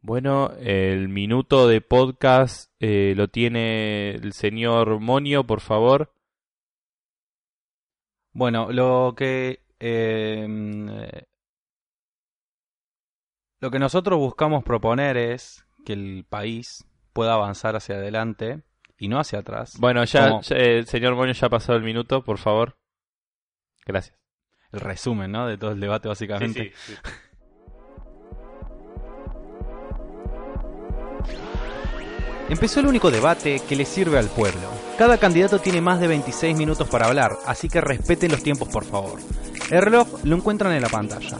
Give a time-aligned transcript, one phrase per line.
[0.00, 6.12] Bueno, el minuto de podcast eh, lo tiene el señor Monio, por favor.
[8.32, 10.46] Bueno, lo que eh,
[13.60, 18.62] lo que nosotros buscamos proponer es que el país pueda avanzar hacia adelante
[18.96, 19.76] y no hacia atrás.
[19.80, 22.78] Bueno, ya, Como- ya, el señor Monio ya ha pasado el minuto, por favor.
[23.84, 24.16] Gracias.
[24.70, 25.46] El resumen, ¿no?
[25.46, 26.72] De todo el debate, básicamente.
[32.48, 34.60] Empezó el único debate que le sirve al pueblo.
[34.96, 38.84] Cada candidato tiene más de 26 minutos para hablar, así que respeten los tiempos por
[38.84, 39.20] favor.
[39.70, 41.38] El reloj lo encuentran en la pantalla.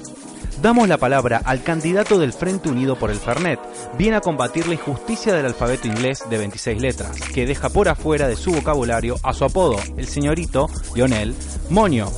[0.60, 3.60] Damos la palabra al candidato del Frente Unido por el Fernet.
[3.96, 8.28] Viene a combatir la injusticia del alfabeto inglés de 26 letras, que deja por afuera
[8.28, 11.34] de su vocabulario a su apodo, el señorito Lionel
[11.70, 12.10] Monio.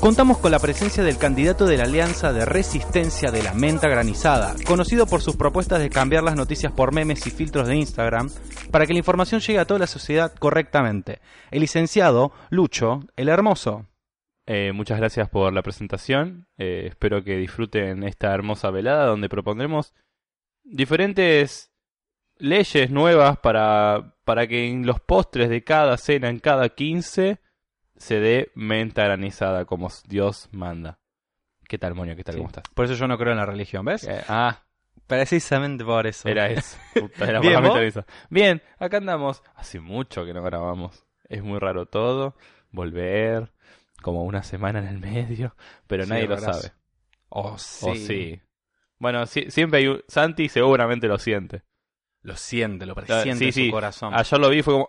[0.00, 4.54] Contamos con la presencia del candidato de la Alianza de Resistencia de la Menta Granizada,
[4.66, 8.30] conocido por sus propuestas de cambiar las noticias por memes y filtros de Instagram
[8.70, 11.20] para que la información llegue a toda la sociedad correctamente.
[11.50, 13.88] El licenciado Lucho, el Hermoso.
[14.46, 16.46] Eh, muchas gracias por la presentación.
[16.56, 19.92] Eh, espero que disfruten esta hermosa velada donde propondremos
[20.64, 21.70] diferentes
[22.38, 27.38] leyes nuevas para, para que en los postres de cada cena, en cada 15,
[28.00, 30.98] se dé menta granizada como Dios manda.
[31.68, 32.16] ¿Qué tal, Monio?
[32.16, 32.34] ¿Qué tal?
[32.34, 32.38] Sí.
[32.38, 32.64] ¿Cómo estás?
[32.74, 34.04] Por eso yo no creo en la religión, ¿ves?
[34.08, 34.64] Eh, ah,
[35.06, 36.28] Precisamente por eso.
[36.28, 36.76] era eso.
[36.94, 38.06] Puta, era por Bien, granizada.
[38.30, 39.42] Bien, acá andamos.
[39.54, 41.04] Hace mucho que no grabamos.
[41.28, 42.34] Es muy raro todo.
[42.70, 43.52] Volver.
[44.02, 45.54] Como una semana en el medio.
[45.86, 46.72] Pero Sí, nadie lo sabe.
[47.28, 48.40] Oh, sí.
[48.98, 50.02] Bueno, sí- siempre hay un...
[50.08, 51.62] Santi seguramente lo siente.
[52.22, 54.14] Lo siente, lo presiente sí, en su corazón.
[54.14, 54.88] Ayer lo vi y fue como...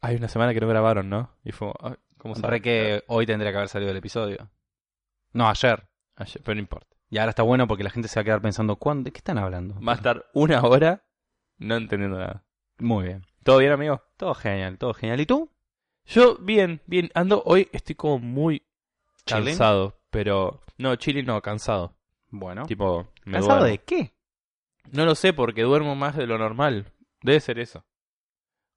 [0.00, 1.30] "Ah, hay una semana que no grabaron, ¿no?
[1.44, 1.72] Y fue.
[1.80, 2.60] "Ah, ¿Cómo sabe?
[2.60, 4.50] Que hoy tendría que haber salido el episodio.
[5.32, 5.88] No, ayer.
[6.16, 6.96] Ayer, pero no importa.
[7.08, 9.04] Y ahora está bueno porque la gente se va a quedar pensando, ¿cuándo?
[9.04, 9.80] ¿de qué están hablando?
[9.80, 11.02] Va a estar una hora
[11.58, 12.44] no entendiendo nada.
[12.78, 13.26] Muy bien.
[13.42, 14.02] ¿Todo bien, amigo?
[14.16, 15.20] Todo genial, todo genial.
[15.20, 15.50] ¿Y tú?
[16.06, 17.10] Yo, bien, bien.
[17.14, 17.42] Ando...
[17.46, 18.62] Hoy estoy como muy
[19.24, 19.44] ¿Chilling?
[19.46, 19.98] cansado.
[20.10, 20.60] Pero...
[20.78, 21.94] No, chile no, cansado.
[22.28, 22.64] Bueno.
[22.66, 23.08] Tipo...
[23.24, 23.66] me ¿Cansado duermo.
[23.72, 24.14] de qué?
[24.92, 26.92] No lo sé porque duermo más de lo normal.
[27.22, 27.84] Debe ser eso.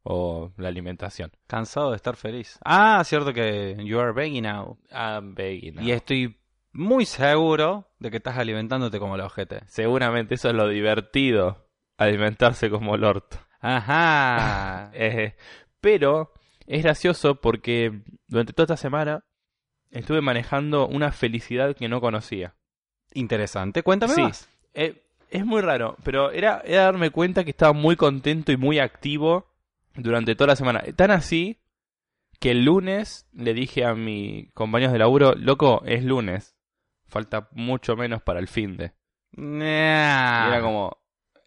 [0.04, 1.32] O la alimentación.
[1.48, 2.60] Cansado de estar feliz.
[2.66, 4.78] Ah, cierto que you are begging now.
[4.92, 5.84] I'm begging now.
[5.86, 6.38] Y estoy
[6.74, 9.62] muy seguro de que estás alimentándote como la ojete.
[9.68, 11.66] Seguramente eso es lo divertido.
[11.98, 13.38] Alimentarse como el orto.
[13.62, 14.92] Ajá.
[14.94, 15.36] Eh,
[15.82, 16.32] pero
[16.68, 19.24] es gracioso porque durante toda esta semana
[19.92, 22.56] estuve manejando una felicidad que no conocía.
[23.14, 23.84] Interesante.
[23.84, 24.22] Cuéntame Sí.
[24.22, 24.50] más.
[24.74, 28.80] Eh, es muy raro, pero era, era darme cuenta que estaba muy contento y muy
[28.80, 29.48] activo
[29.96, 30.82] durante toda la semana.
[30.96, 31.60] Tan así
[32.40, 36.56] que el lunes le dije a mis compañeros de laburo, loco, es lunes.
[37.08, 38.86] Falta mucho menos para el fin de.
[39.36, 40.48] Y Nah.
[40.48, 40.98] era como,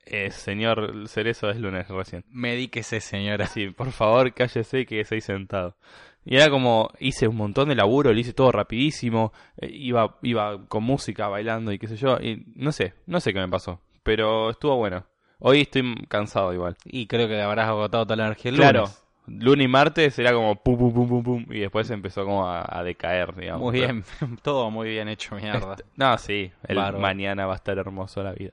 [0.07, 2.25] eh, señor Cerezo, es lunes recién.
[2.29, 3.47] Medíquese, señora.
[3.47, 5.77] Sí, por favor, cállese y quédese ahí sentado.
[6.25, 10.67] Y era como, hice un montón de laburo, lo hice todo rapidísimo, eh, iba, iba
[10.67, 13.81] con música, bailando y qué sé yo, y no sé, no sé qué me pasó,
[14.03, 15.07] pero estuvo bueno.
[15.39, 16.77] Hoy estoy cansado igual.
[16.85, 19.03] Y creo que habrás agotado toda la energía el Claro, lunes.
[19.27, 22.65] lunes y martes era como pum, pum, pum, pum, pum, y después empezó como a,
[22.69, 23.63] a decaer, digamos.
[23.63, 24.05] Muy bien.
[24.43, 25.77] Todo muy bien hecho, mierda.
[25.97, 27.01] No, sí, el Bárbaro.
[27.01, 28.53] mañana va a estar hermoso la vida.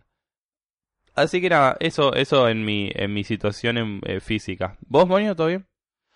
[1.16, 4.78] Así que nada, eso, eso en mi, en mi situación en- eh, física.
[4.88, 5.68] ¿Vos, Monio, todo bien?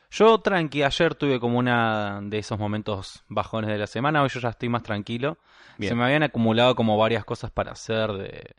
[0.09, 4.39] Yo tranqui, ayer tuve como una de esos momentos bajones de la semana, hoy yo
[4.39, 5.37] ya estoy más tranquilo.
[5.77, 5.89] Bien.
[5.91, 8.55] Se me habían acumulado como varias cosas para hacer, de,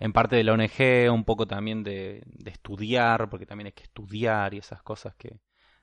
[0.00, 3.84] en parte de la ONG, un poco también de, de estudiar, porque también hay que
[3.84, 5.38] estudiar y esas cosas que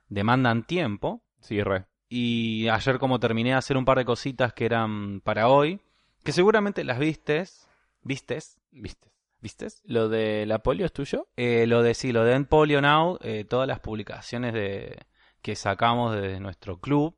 [0.09, 1.23] demandan tiempo.
[1.39, 1.85] Sí, re.
[2.09, 5.79] Y ayer como terminé de hacer un par de cositas que eran para hoy,
[6.23, 7.67] que seguramente las vistes,
[8.01, 9.09] vistes, ¿Viste?
[9.39, 11.28] vistes, ¿Lo de la polio es tuyo?
[11.35, 15.05] eh, lo de sí, lo de End Polio Now, eh, todas las publicaciones de,
[15.41, 17.16] que sacamos de nuestro club,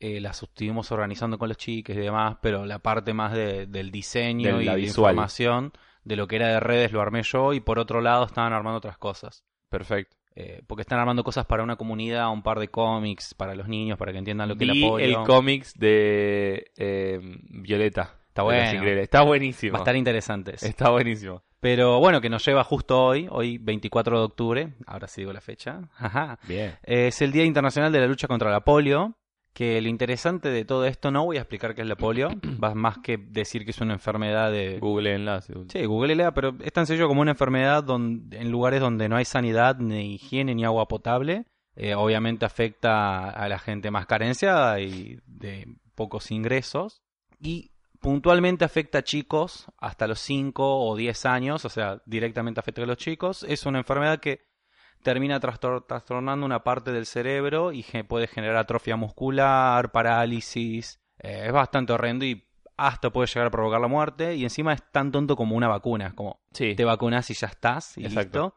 [0.00, 3.90] eh, las estuvimos organizando con los chiques y demás, pero la parte más de- del
[3.90, 5.14] diseño De y la de visual.
[5.14, 5.72] información
[6.04, 8.78] de lo que era de redes lo armé yo y por otro lado estaban armando
[8.78, 9.44] otras cosas.
[9.68, 10.16] Perfecto.
[10.36, 13.96] Eh, porque están armando cosas para una comunidad, un par de cómics para los niños,
[13.96, 15.20] para que entiendan lo que es Vi la polio.
[15.20, 17.20] el cómics de eh,
[17.50, 18.16] Violeta.
[18.28, 18.82] Está bueno.
[18.84, 19.74] Está buenísimo.
[19.74, 20.54] Va a estar interesante.
[20.60, 21.44] Está buenísimo.
[21.60, 25.40] Pero bueno, que nos lleva justo hoy, hoy 24 de octubre, ahora sí digo la
[25.40, 26.76] fecha, ajá, Bien.
[26.82, 29.16] Eh, es el Día Internacional de la Lucha contra la Polio,
[29.54, 32.28] que lo interesante de todo esto, no voy a explicar qué es la polio,
[32.74, 34.78] más que decir que es una enfermedad de...
[34.80, 35.54] Google enlace.
[35.68, 39.24] Sí, googlea, pero es tan sencillo como una enfermedad donde, en lugares donde no hay
[39.24, 41.46] sanidad, ni higiene, ni agua potable.
[41.76, 47.02] Eh, obviamente afecta a la gente más carenciada y de pocos ingresos.
[47.40, 47.70] Y
[48.00, 52.86] puntualmente afecta a chicos hasta los 5 o 10 años, o sea, directamente afecta a
[52.86, 53.44] los chicos.
[53.48, 54.40] Es una enfermedad que
[55.04, 60.98] termina trastor- trastornando una parte del cerebro y puede generar atrofia muscular, parálisis.
[61.20, 62.44] Eh, es bastante horrendo y
[62.76, 64.34] hasta puede llegar a provocar la muerte.
[64.34, 66.08] Y encima es tan tonto como una vacuna.
[66.08, 66.74] Es como Sí.
[66.74, 68.42] te vacunas y ya estás y Exacto.
[68.42, 68.56] listo.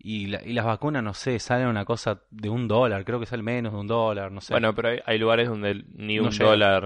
[0.00, 3.26] Y, la- y las vacunas, no sé, salen una cosa de un dólar, creo que
[3.26, 4.54] sale menos de un dólar, no sé.
[4.54, 6.50] Bueno, pero hay, hay lugares donde ni No un llega.
[6.50, 6.84] dólar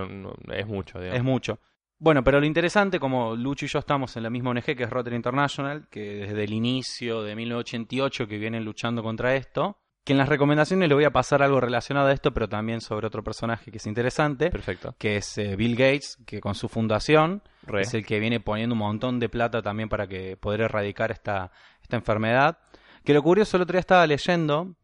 [0.54, 1.19] es mucho, digamos.
[1.19, 1.58] Es mucho.
[2.02, 4.90] Bueno, pero lo interesante, como Lucho y yo estamos en la misma ONG que es
[4.90, 10.19] Rotary International, que desde el inicio de 1988 que vienen luchando contra esto, que en
[10.19, 13.70] las recomendaciones le voy a pasar algo relacionado a esto, pero también sobre otro personaje
[13.70, 14.96] que es interesante, Perfecto.
[14.99, 17.82] que es eh, Bill Gates, que con su fundación Re.
[17.82, 21.52] es el que viene poniendo un montón de plata también para que poder erradicar esta,
[21.82, 22.58] esta enfermedad.
[23.04, 24.75] Que lo curioso, el otro día estaba leyendo,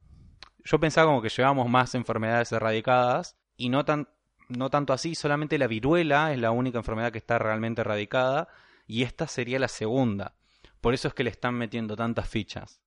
[0.63, 4.07] yo pensaba como que llevamos más enfermedades erradicadas y no tan
[4.49, 8.49] no tanto así, solamente la viruela es la única enfermedad que está realmente erradicada
[8.87, 10.35] y esta sería la segunda.
[10.81, 12.83] Por eso es que le están metiendo tantas fichas.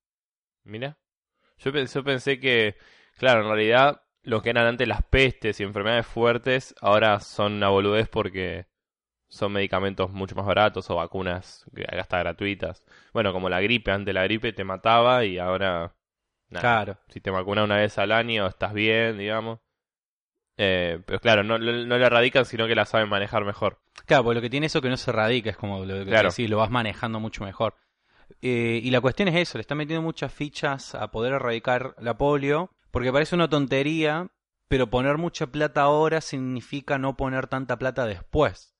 [0.63, 0.97] Mira.
[1.57, 2.77] Yo pensé, yo pensé que,
[3.17, 7.69] claro, en realidad lo que eran antes las pestes y enfermedades fuertes, ahora son una
[7.69, 8.67] boludez porque
[9.27, 12.85] son medicamentos mucho más baratos o vacunas que hasta gratuitas.
[13.13, 15.95] Bueno, como la gripe, antes la gripe te mataba y ahora...
[16.49, 16.61] nada.
[16.61, 16.97] Claro.
[17.09, 19.59] Si te vacunas una vez al año, estás bien, digamos.
[20.63, 23.79] Eh, pero claro, no, la erradican, sino que la saben manejar mejor.
[24.05, 26.29] Claro, porque lo que tiene eso que no se erradica, es como lo que Claro.
[26.29, 27.73] decís, lo vas manejando mucho mejor.
[28.43, 32.15] Eh, y la cuestión es eso, le están metiendo muchas fichas a poder erradicar la
[32.15, 34.27] polio, porque parece una tontería,
[34.67, 38.75] pero poner mucha plata ahora significa no poner tanta plata después.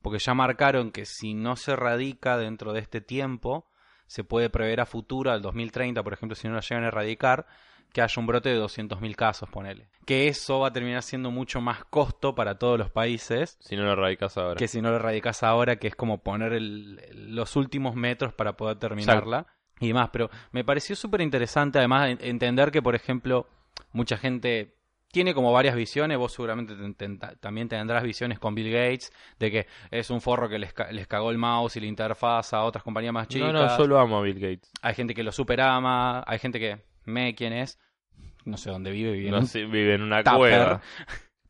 [0.00, 3.66] Porque ya marcaron que si no se erradica dentro de este tiempo,
[4.06, 7.46] se puede prever a futuro, al 2030, por ejemplo, si no lo llegan a erradicar,
[7.92, 9.88] que haya un brote de 200.000 casos, ponele.
[10.04, 13.84] Que eso va a terminar siendo mucho más costo para todos los países Si no
[13.84, 14.56] lo erradicas ahora.
[14.56, 17.00] que si no lo erradicas ahora, que es como poner el-
[17.34, 19.46] los últimos metros para poder terminarla
[19.80, 20.10] y demás.
[20.12, 23.46] Pero me pareció súper interesante, además, en- entender que, por ejemplo,
[23.92, 24.74] mucha gente
[25.10, 26.18] tiene como varias visiones.
[26.18, 26.74] Vos seguramente
[27.40, 31.30] también tendrás visiones con Bill Gates de que es un forro que les, les cagó
[31.30, 33.52] el mouse y la interfaz a otras compañías más chicas.
[33.52, 34.70] No, no, yo lo amo a Bill Gates.
[34.82, 37.78] Hay gente que lo superama, hay gente que me quién es.
[38.44, 39.40] No sé dónde vive, vive en No
[39.70, 40.38] vive en una tupper.
[40.38, 40.82] cueva.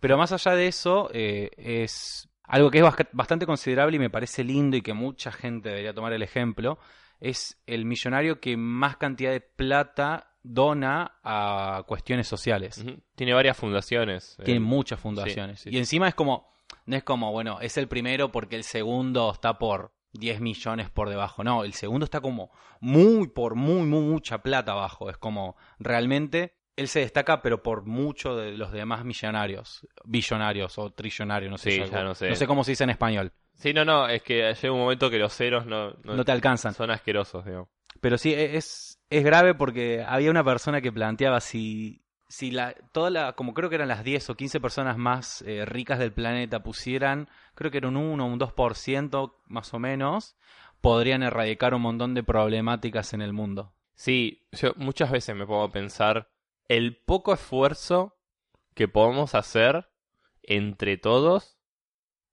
[0.01, 4.43] Pero más allá de eso, eh, es algo que es bastante considerable y me parece
[4.45, 6.79] lindo y que mucha gente debería tomar el ejemplo.
[7.21, 12.85] Es el millonario que más cantidad de plata dona a cuestiones sociales.
[13.17, 14.37] Tiene varias fundaciones.
[14.45, 15.61] Tiene Eh, muchas fundaciones.
[15.61, 16.49] sí, y encima es como,
[16.87, 21.09] no es como, bueno, es el primero porque el segundo está por 10 millones por
[21.09, 21.45] debajo.
[21.45, 22.51] No, el segundo está como
[22.81, 25.11] muy, por muy, muy, mucha plata abajo.
[25.11, 30.91] Es como, realmente, él se destaca, pero por mucho de los demás millonarios, billonarios o
[30.93, 31.71] trillonarios, no sé.
[31.71, 32.47] Sí, ya no sé.
[32.47, 33.33] cómo se dice en español.
[33.55, 36.31] Sí, no, no, es que llega un momento que los ceros no, no, No te
[36.33, 36.75] alcanzan.
[36.75, 37.69] son asquerosos, digamos.
[38.01, 42.75] Pero sí, e- es, es grave porque había una persona que planteaba si, si la,
[42.93, 46.13] toda la, como creo que eran las 10 o 15 personas más eh, ricas del
[46.13, 50.37] planeta pusieran, creo que era un 1 o un 2% más o menos,
[50.81, 53.73] podrían erradicar un montón de problemáticas en el mundo.
[53.95, 56.31] Sí, yo muchas veces me pongo a pensar
[56.69, 58.19] el poco esfuerzo
[58.75, 59.89] que podemos hacer
[60.43, 61.59] entre todos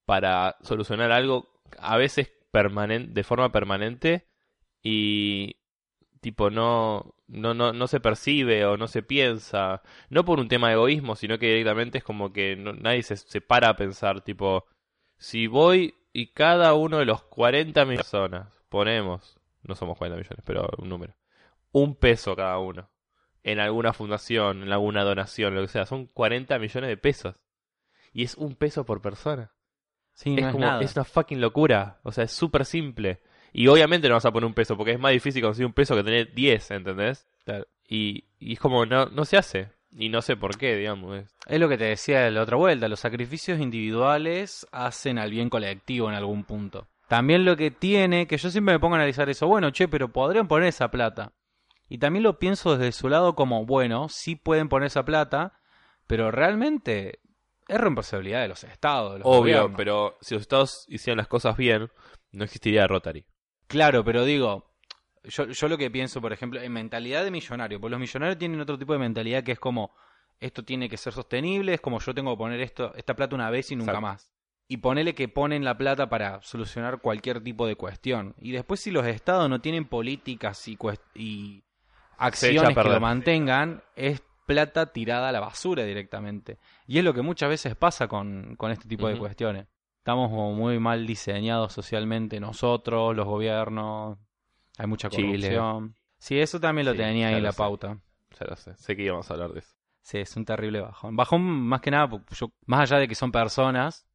[0.06, 4.30] para solucionar algo a veces de forma permanente
[4.81, 5.57] y
[6.25, 10.70] tipo no, no, no, no se percibe o no se piensa, no por un tema
[10.70, 14.22] de egoísmo, sino que directamente es como que no- nadie se, se para a pensar,
[14.22, 14.65] tipo,
[15.17, 20.17] si voy y cada uno de los 40 millones de personas ponemos, no somos 40
[20.17, 21.13] millones, pero un número,
[21.72, 22.89] un peso cada uno
[23.44, 27.36] en alguna fundación, en alguna donación, lo que sea, son 40 millones de pesos.
[28.13, 29.51] Y es un peso por persona.
[30.15, 30.82] Sí, es no es como, nada.
[30.82, 32.00] es una fucking locura.
[32.03, 33.22] O sea, es súper simple.
[33.57, 35.95] Y obviamente no vas a poner un peso, porque es más difícil conseguir un peso
[35.95, 37.25] que tener 10, ¿entendés?
[37.45, 37.65] Claro.
[37.88, 39.69] Y, y es como, no, no se hace.
[39.97, 41.24] Y no sé por qué, digamos.
[41.47, 45.50] es- lo que te decía de la otra vuelta, los sacrificios individuales hacen al bien
[45.50, 46.88] colectivo en algún punto.
[47.07, 50.12] También lo que tiene, que yo siempre me pongo a analizar eso, bueno, che, pero
[50.12, 51.31] podrían poner esa plata.
[51.88, 55.53] Y también lo pienso desde su lado como, bueno, sí pueden poner esa plata,
[56.07, 57.19] pero realmente
[57.69, 59.77] es responsabilidad de los estados, de los Obvio, gobiernos.
[59.77, 61.89] pero si los estados hicieran las cosas bien,
[62.31, 63.24] no existiría Rotary.
[63.67, 64.72] Claro, pero digo,
[65.24, 68.60] yo, yo lo que pienso, por ejemplo, en mentalidad de millonario, pues los millonarios tienen
[68.60, 69.91] otro tipo de mentalidad que es como,
[70.39, 73.50] esto tiene que ser sostenible, es como yo tengo que poner esto, esta plata una
[73.50, 74.07] vez y nunca Exacto.
[74.07, 74.31] más.
[74.67, 78.34] Y ponele que ponen la plata para solucionar cualquier tipo de cuestión.
[78.39, 80.77] Y después si los estados no tienen políticas y,
[81.13, 81.63] y
[82.17, 86.57] acciones que lo mantengan, es plata tirada a la basura directamente.
[86.88, 89.67] Y es lo que muchas veces pasa con, con este tipo de cuestiones.
[90.05, 94.19] Estamos como muy mal diseñados socialmente nosotros, los gobiernos.
[94.77, 95.47] Hay mucha Chile.
[95.47, 95.95] corrupción.
[96.19, 97.57] Sí, eso también lo Sí, tenía ahí en la sé.
[97.57, 97.97] pauta.
[98.39, 99.75] Ya lo sé, sé que íbamos a hablar de eso.
[100.03, 101.15] Sí, es un terrible bajón.
[101.15, 104.05] Bajón más que nada, yo, más allá de que son personas,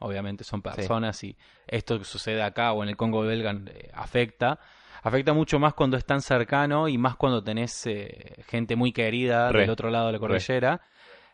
[0.00, 1.34] obviamente son personas y
[1.66, 4.60] esto que sucede acá o en el Congo belga eh, afecta.
[5.02, 9.50] Afecta mucho más cuando es tan cercano y más cuando tenés eh, gente muy querida
[9.50, 10.20] Re, del otro lado de la re.
[10.20, 10.82] cordillera.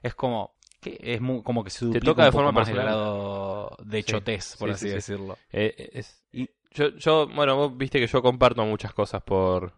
[0.03, 0.54] Es como
[0.85, 2.87] que es mu- como que se duplica toca un de poco forma más el personal.
[2.97, 5.13] grado de Sí, chotez, por sí, así sí, sí.
[5.13, 5.39] decirlo.
[5.53, 9.75] Eh, es, y yo, yo, bueno, vos viste que yo comparto muchas cosas por...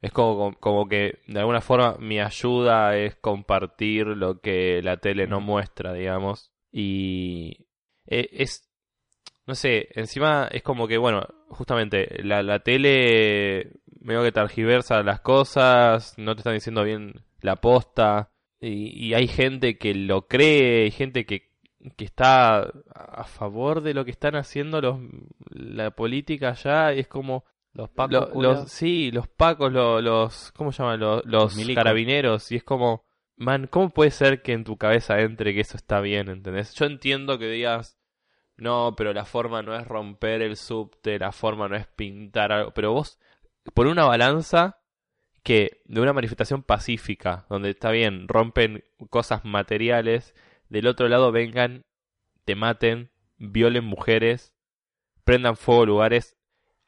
[0.00, 5.26] Es como, como que de alguna forma mi ayuda es compartir lo que la tele
[5.26, 6.52] no muestra, digamos.
[6.70, 7.66] Y
[8.06, 8.68] eh, es,
[9.46, 15.20] no sé, encima es como que, bueno, justamente la, la tele medio que tergiversa las
[15.20, 18.30] cosas, no te están diciendo bien la posta.
[18.64, 21.50] Y, y hay gente que lo cree, hay gente que,
[21.96, 24.98] que está a favor de lo que están haciendo los,
[25.50, 26.94] la política allá.
[26.94, 27.44] Y es como...
[27.76, 31.00] Los pacos, Lo- los, sí, los pacos, lo- los, ¿cómo se llaman?
[31.00, 32.52] Los, los carabineros.
[32.52, 33.04] Y es como,
[33.36, 36.72] man, ¿cómo puede ser que en tu cabeza entre que eso está bien, ¿entendés?
[36.74, 37.98] Yo entiendo que digas,
[38.56, 42.70] no, pero la forma no es romper el subte, la forma no es pintar algo.
[42.70, 43.18] Pero vos,
[43.74, 44.78] por una balanza
[45.44, 50.34] que de una manifestación pacífica, donde está bien, rompen cosas materiales,
[50.68, 51.84] del otro lado vengan,
[52.44, 54.54] te maten, violen mujeres,
[55.24, 56.36] prendan fuego lugares,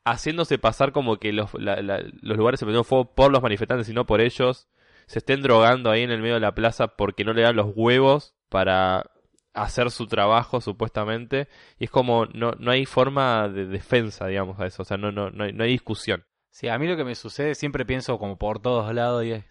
[0.05, 3.89] haciéndose pasar como que los, la- la- los lugares se prendieron fuego por los manifestantes
[3.89, 4.69] y no por ellos,
[5.07, 7.73] se estén drogando ahí en el medio de la plaza porque no le dan los
[7.77, 9.11] huevos para
[9.55, 11.49] hacer su trabajo supuestamente
[11.79, 15.13] y es como no, no hay forma de defensa digamos a eso o sea no
[15.13, 18.39] no no no hay discusión Sí, a mí lo que me sucede siempre pienso como
[18.39, 19.45] por todos lados y es...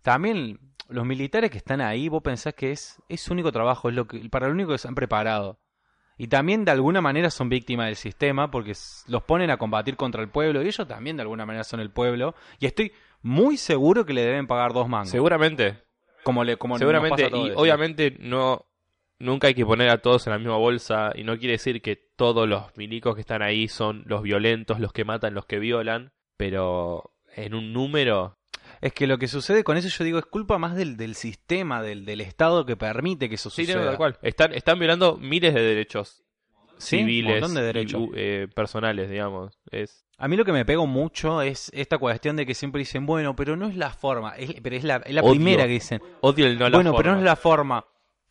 [0.00, 3.94] También los militares que están ahí, vos pensás que es, es su único trabajo, es
[3.94, 5.60] lo que, para lo único que se han preparado.
[6.16, 8.72] Y también de alguna manera son víctimas del sistema porque
[9.08, 11.90] los ponen a combatir contra el pueblo y ellos también de alguna manera son el
[11.90, 12.34] pueblo.
[12.58, 15.10] Y estoy muy seguro que le deben pagar dos mangos.
[15.10, 15.82] seguramente
[16.24, 18.64] Como le, como nos seguramente pasa a todos, y obviamente no
[19.18, 21.96] nunca hay que poner a todos en la misma bolsa y no quiere decir que
[21.96, 26.11] todos los milicos que están ahí son los violentos los que matan los que violan
[26.36, 28.38] pero en un número
[28.80, 31.82] Es que lo que sucede con eso yo digo es culpa más del, del sistema,
[31.82, 33.80] del, del Estado que permite que eso sí suceda.
[33.84, 36.22] no, tal cual están están violando miles de derechos
[36.78, 38.00] Sí, civiles un montón de y, derechos.
[38.00, 42.34] u- eh, personales digamos es A mí lo que me pega mucho es esta cuestión
[42.36, 45.14] de que siempre dicen, bueno, pero no es la forma, es- pero es la, es
[45.14, 45.32] la Odio.
[45.32, 47.84] primera que dicen, odio el no la bueno, pero no es la forma.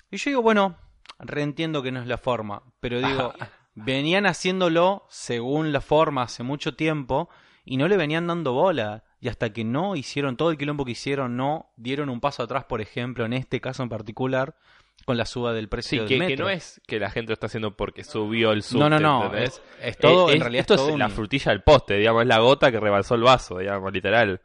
[0.09, 0.77] Y yo digo, bueno,
[1.19, 3.31] reentiendo que no es la forma, pero digo,
[3.75, 7.29] venían haciéndolo según la forma hace mucho tiempo
[7.65, 9.03] y no le venían dando bola.
[9.19, 12.65] Y hasta que no hicieron todo el quilombo que hicieron, no dieron un paso atrás,
[12.65, 14.55] por ejemplo, en este caso en particular,
[15.05, 16.45] con la suba del Sí, precio que, del que metro.
[16.45, 18.99] no es que la gente lo está haciendo porque subió el subte, no, no,
[19.29, 21.61] no, es, es todo, Eh, en realidad esto es, todo es la un- frutilla del
[21.63, 24.41] poste, digamos, es la gota que rebalsó el vaso, digamos, literal.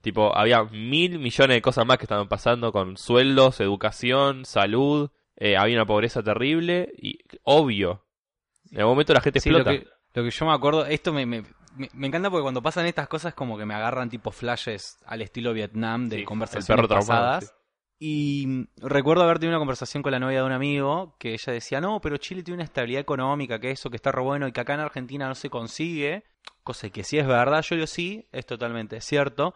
[0.00, 5.56] Tipo, había mil millones de cosas más que estaban pasando con sueldos, educación, salud, eh,
[5.56, 8.04] había una pobreza terrible y obvio.
[8.70, 9.80] En algún momento la gente Sí, lo explota.
[9.80, 11.42] que, lo que yo me acuerdo, esto me, me,
[11.78, 15.22] me- me encanta porque cuando pasan estas cosas como que me agarran tipo flashes al
[15.22, 17.44] estilo Vietnam de Sí, conversaciones pasadas.
[17.44, 17.50] sí.
[18.00, 21.52] Y mm, recuerdo haber tenido una conversación con la novia de un amigo que ella
[21.52, 24.52] decía, no, pero Chile tiene una estabilidad económica, que eso que está re bueno y
[24.52, 26.24] que acá en Argentina no se consigue.
[26.62, 29.54] Cosa que sí es verdad, yo digo sí, es totalmente cierto.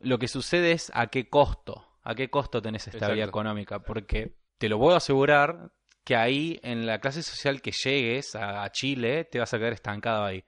[0.00, 3.28] Lo que sucede es a qué costo, a qué costo tenés estabilidad Exacto.
[3.28, 5.70] económica, porque te lo puedo asegurar
[6.04, 10.24] que ahí en la clase social que llegues a Chile te vas a quedar estancado
[10.24, 10.44] ahí.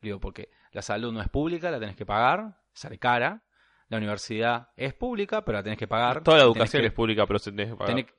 [0.00, 3.42] Digo, porque la salud no es pública, la tenés que pagar, sale cara.
[3.88, 6.22] La universidad es pública, pero la tenés que pagar.
[6.22, 7.94] Toda la educación que- es pública, pero se tenés que pagar.
[7.96, 8.12] tenés,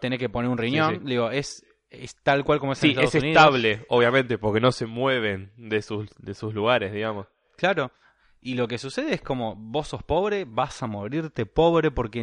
[0.00, 0.94] tenés que poner un riñón.
[0.94, 1.06] Sí, sí.
[1.06, 3.36] Digo, es, es tal cual como es en Sí, es Estados Unidos.
[3.42, 7.26] estable, obviamente, porque no se mueven de sus, de sus lugares, digamos.
[7.56, 7.90] Claro.
[8.40, 12.22] Y lo que sucede es como vos sos pobre, vas a morirte pobre porque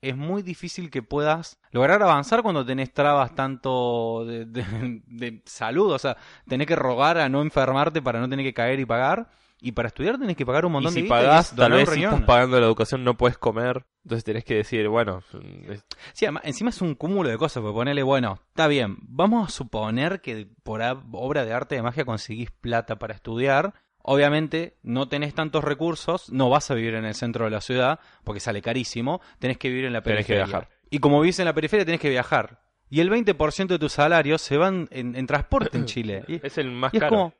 [0.00, 5.92] es muy difícil que puedas lograr avanzar cuando tenés trabas tanto de, de- de salud.
[5.92, 9.30] O sea, tenés que rogar a no enfermarte para no tener que caer y pagar.
[9.60, 11.88] Y para estudiar tenés que pagar un Y montón si de y pagás, tal vez
[11.88, 15.20] si estás pagando la educación no puedes comer, entonces tenés que decir, bueno,
[15.68, 19.48] es- Sí, además, encima es un cúmulo de cosas, porque ponele, bueno, está bien, vamos
[19.48, 23.74] a suponer que por obra de arte de magia conseguís plata para estudiar.
[24.08, 28.00] Obviamente no tenés tantos recursos, no vas a vivir en el centro de la ciudad,
[28.24, 30.44] porque sale carísimo, tenés que vivir en la Tenés que periferia.
[30.46, 30.68] viajar.
[30.90, 32.60] Y como vivís en la periferia tenés que viajar.
[32.90, 36.24] Y el 20% de tu salario se van en, en transporte en Chile.
[36.26, 37.10] Y, es el más y caro.
[37.10, 37.34] como,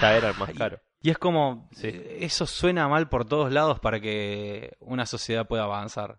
[0.00, 0.80] Ya era el más y- caro.
[1.02, 1.90] Y es como, Sí.
[2.20, 6.18] eso suena mal por todos lados para que una sociedad pueda avanzar.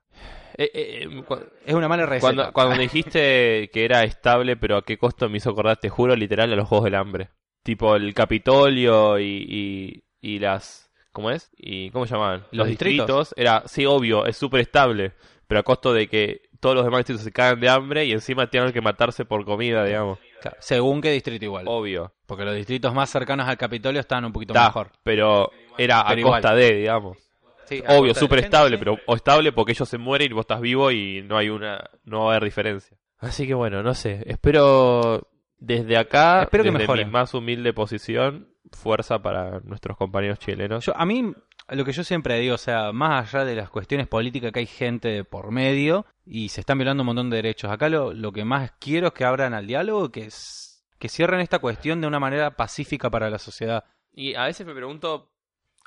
[0.58, 1.24] Eh, eh, eh,
[1.66, 2.22] Es una mala receta.
[2.36, 6.16] cuando, cuando dijiste que era estable, pero a qué costo me hizo acordar, te juro,
[6.16, 7.30] literal, a los Juegos del Hambre.
[7.66, 10.92] Tipo el Capitolio y, y, y las...
[11.12, 11.50] ¿Cómo es?
[11.58, 12.46] ¿Y cómo se llamaban?
[12.52, 13.34] Los distritos.
[13.36, 15.14] Era, sí, obvio, es súper estable,
[15.48, 18.52] pero a costo de que todos los demás distritos se cagan de hambre y encima
[18.52, 20.20] tienen que matarse por comida, digamos.
[20.42, 21.66] Claro, según qué distrito igual.
[21.68, 22.14] Obvio.
[22.28, 24.92] Porque los distritos más cercanos al Capitolio están un poquito mejor.
[25.02, 26.42] pero era a igual.
[26.42, 27.18] costa de, digamos.
[27.64, 30.92] Sí, Obvio, súper estable, pero o estable porque ellos se mueren y vos estás vivo
[30.92, 32.96] y no hay una, no va a haber diferencia.
[33.18, 35.28] Así que bueno, no sé, espero
[35.58, 37.06] desde acá, Espero que desde mejore.
[37.06, 40.86] mi más humilde posición, fuerza para nuestros compañeros chilenos.
[40.86, 41.34] Yo, a mí,
[41.70, 44.66] lo que yo siempre digo, o sea, más allá de las cuestiones políticas que hay
[44.66, 47.72] gente por medio y se están violando un montón de derechos.
[47.72, 51.40] Acá lo, lo que más quiero es que abran al diálogo, que, es, que cierren
[51.40, 53.84] esta cuestión de una manera pacífica para la sociedad.
[54.12, 55.32] Y a veces me pregunto,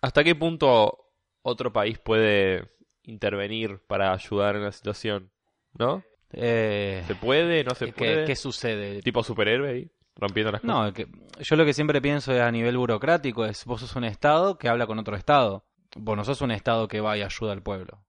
[0.02, 2.68] ¿hasta qué punto otro país puede
[3.02, 5.30] intervenir para ayudar en la situación?
[5.74, 6.02] ¿No?
[6.32, 7.64] Eh, ¿Se puede?
[7.64, 8.24] ¿No se ¿qué, puede?
[8.24, 9.00] qué sucede?
[9.02, 10.76] Tipo superhéroe ahí, rompiendo las cosas.
[10.76, 11.06] No, que
[11.40, 14.68] yo lo que siempre pienso es a nivel burocrático, es vos sos un Estado que
[14.68, 15.64] habla con otro Estado.
[15.96, 18.04] Vos no sos un Estado que va y ayuda al pueblo.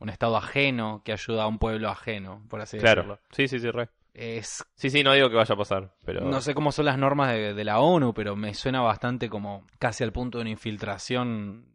[0.00, 3.02] Un Estado ajeno que ayuda a un pueblo ajeno, por así claro.
[3.02, 3.20] decirlo.
[3.30, 3.88] Sí, sí, sí, re.
[4.12, 6.20] Es, Sí, sí, no digo que vaya a pasar, pero...
[6.22, 9.66] no sé cómo son las normas de, de la ONU, pero me suena bastante como
[9.80, 11.74] casi al punto de una infiltración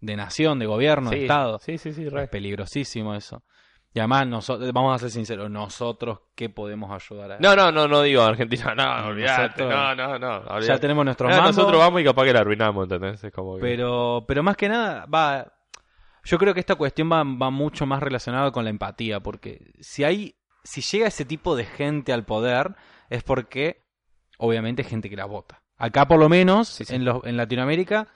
[0.00, 1.58] de nación, de gobierno, de Estado.
[1.60, 2.28] Sí, sí, sí, Es re.
[2.28, 3.42] peligrosísimo eso.
[3.94, 7.88] Y además, nosotros, vamos a ser sinceros, nosotros, ¿qué podemos ayudar a No, no, no,
[7.88, 11.56] no digo Argentina, no, olvidate, nosotros- no, no, no, Ya tenemos nuestros No, mambos.
[11.56, 13.24] nosotros vamos y capaz que la arruinamos, ¿entendés?
[13.24, 15.52] Es como que- Pero, pero más que nada, va.
[16.24, 20.04] Yo creo que esta cuestión va, va mucho más relacionada con la empatía, porque si
[20.04, 22.74] hay, si llega ese tipo de gente al poder,
[23.08, 23.84] es porque,
[24.36, 25.62] obviamente, hay gente que la vota.
[25.78, 26.94] Acá, por lo menos, Sí, sí.
[26.94, 28.08] En, los- en Latinoamérica,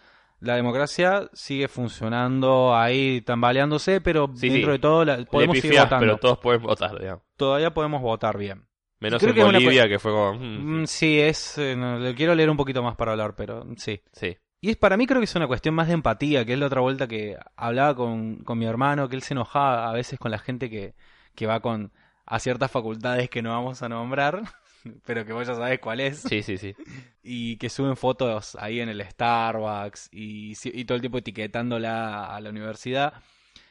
[0.43, 4.73] la democracia sigue funcionando ahí, tambaleándose, pero Sí, dentro sí.
[4.73, 6.07] de todo la- podemos seguir pifiás, votando.
[6.07, 7.23] pero todos pueden votar, digamos.
[7.37, 8.67] Todavía podemos votar bien.
[9.01, 10.35] Menos Creo en que Bolivia, que fue como...
[10.35, 11.59] mm, Mm, sí, es.
[11.59, 14.01] eh, no, le quiero leer un poquito más para hablar, pero sí.
[14.13, 14.37] sí.
[14.61, 16.67] Y es para mí creo que es una cuestión más de empatía, que es la
[16.67, 20.31] otra vuelta que hablaba con, con mi hermano, que él se enojaba a veces con
[20.31, 20.95] la gente que,
[21.35, 21.93] que va con
[22.27, 24.43] a ciertas facultades que no vamos a nombrar,
[25.07, 26.75] pero que vos ya sabés cuál es, Sí, sí, sí.
[27.23, 32.41] y que suben fotos ahí en el Starbucks y, y todo el tiempo etiquetándola a
[32.41, 33.15] la universidad.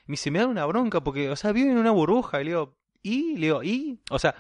[0.07, 2.41] Y me dice, me da una bronca porque, o sea, viven en una burbuja.
[2.41, 3.33] Y le digo, ¿y?
[3.35, 3.99] Le digo, ¿y?
[4.09, 4.35] O sea,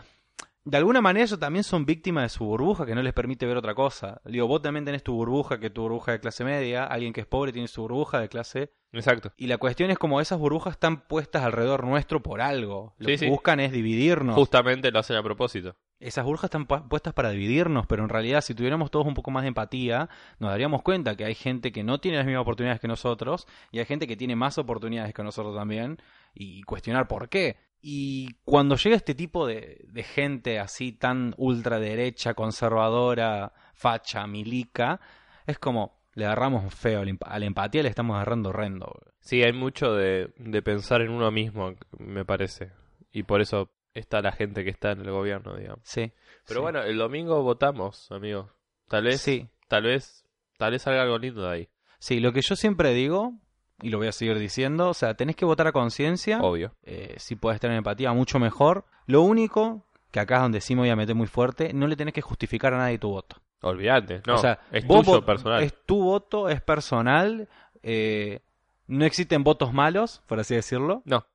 [0.63, 3.57] de alguna manera ellos también son víctimas de su burbuja que no les permite ver
[3.57, 4.21] otra cosa.
[4.25, 6.85] Le digo, vos también tenés tu burbuja, que es tu burbuja de clase media.
[6.85, 8.71] Alguien que es pobre tiene su burbuja de clase.
[8.91, 9.31] Exacto.
[9.37, 12.93] Y la cuestión es como esas burbujas están puestas alrededor nuestro por algo.
[12.97, 13.27] Lo Sí, que sí.
[13.29, 14.35] buscan es dividirnos.
[14.35, 15.75] Justamente lo hacen a propósito.
[16.01, 19.31] Esas burbujas están pu- puestas para dividirnos, pero en realidad si tuviéramos todos un poco
[19.31, 20.09] más de empatía,
[20.39, 23.79] nos daríamos cuenta que hay gente que no tiene las mismas oportunidades que nosotros y
[23.79, 25.97] hay gente que tiene más oportunidades que nosotros también
[26.33, 27.57] y cuestionar por qué.
[27.81, 34.99] Y cuando llega este tipo de, de gente así tan ultraderecha, conservadora, facha, milica,
[35.47, 38.99] es como le agarramos feo, a la empatía le estamos agarrando horrendo.
[39.19, 42.71] Sí, hay mucho de, de pensar en uno mismo, me parece.
[43.11, 45.79] Y por eso está la gente que está en el gobierno, digamos.
[45.83, 46.11] Sí.
[46.47, 46.61] Pero sí.
[46.61, 48.49] bueno, el domingo votamos, amigo.
[48.87, 50.25] Tal vez, Sí, tal vez,
[50.57, 51.69] tal vez salga algo lindo de ahí.
[51.99, 53.33] sí, lo que yo siempre digo,
[53.81, 56.39] y lo voy a seguir diciendo, o sea, tenés que votar a conciencia.
[56.41, 56.75] Obvio.
[56.83, 58.85] eh, si puedes tener empatía, mucho mejor.
[59.07, 61.95] Lo único, que acá es donde sí me voy a meter muy fuerte, no le
[61.95, 63.37] tenés que justificar a nadie tu voto.
[63.61, 64.21] Olvídate.
[64.27, 65.63] No, o sea, es vos tuyo personal.
[65.63, 67.47] Es tu voto, es personal.
[67.83, 68.39] eh,
[68.87, 71.01] no existen votos malos, por así decirlo.
[71.05, 71.25] No.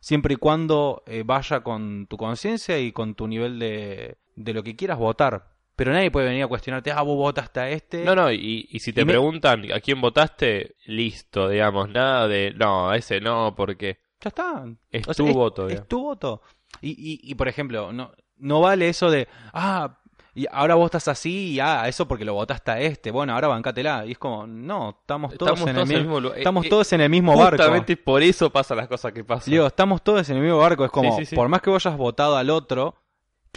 [0.00, 4.62] Siempre y cuando eh, vaya con tu conciencia y con tu nivel de, de lo
[4.62, 5.56] que quieras votar.
[5.76, 8.04] Pero nadie puede venir a cuestionarte, ah, vos votaste a este.
[8.04, 12.26] No, no, y, y si te Y me- preguntan a quién votaste, listo, digamos, nada
[12.26, 14.64] de, no, a ese no, porque Ya está.
[14.90, 16.42] es O tu sea, voto, Es tu voto.
[16.80, 19.97] Y, y, y, por ejemplo, no, no vale eso de, ah,
[20.38, 23.10] y ahora vos estás así y ah, eso porque lo votaste a este.
[23.10, 24.06] Bueno, ahora bancátela.
[24.06, 26.38] Y es como, no, estamos todos, Estamos en, todos el mismo, mismo lugar.
[26.38, 27.56] estamos Eh, todos en el mismo barco.
[27.56, 29.50] Justamente por eso pasan las cosas que pasan.
[29.50, 30.84] Digo, estamos todos en el mismo barco.
[30.84, 31.34] Es como, Sí, sí, sí.
[31.36, 32.94] por más que vos hayas votado al otro,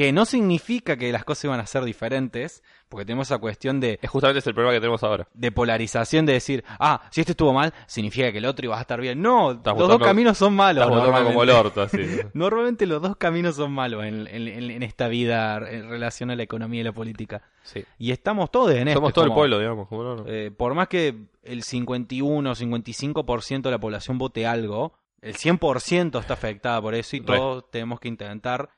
[0.02, 4.00] que no significa que las cosas iban a ser diferentes, porque tenemos esa cuestión de,
[4.02, 5.28] Es justamente el problema que tenemos ahora.
[5.34, 8.82] de polarización de decir, ah, si este estuvo mal, significa que el otro iba a
[8.82, 9.22] estar bien.
[9.22, 10.84] No, Estás los dos caminos son malos.
[10.86, 11.52] Como el normalmente.
[11.54, 11.98] orto, así.
[12.34, 16.82] Normalmente los dos caminos son malos en, en- esta vida en relación a la economía
[16.82, 17.44] y la política.
[17.64, 17.84] sí.
[18.00, 18.98] Y estamos todos en esto.
[19.00, 19.88] Somos todo el pueblo, digamos.
[19.88, 20.24] como no, no.
[20.28, 26.20] eh, por más que el 51 o 55% de la población vote algo, el 100%
[26.20, 27.26] está afectada por eso y Re.
[27.38, 28.70] todos tenemos que intentar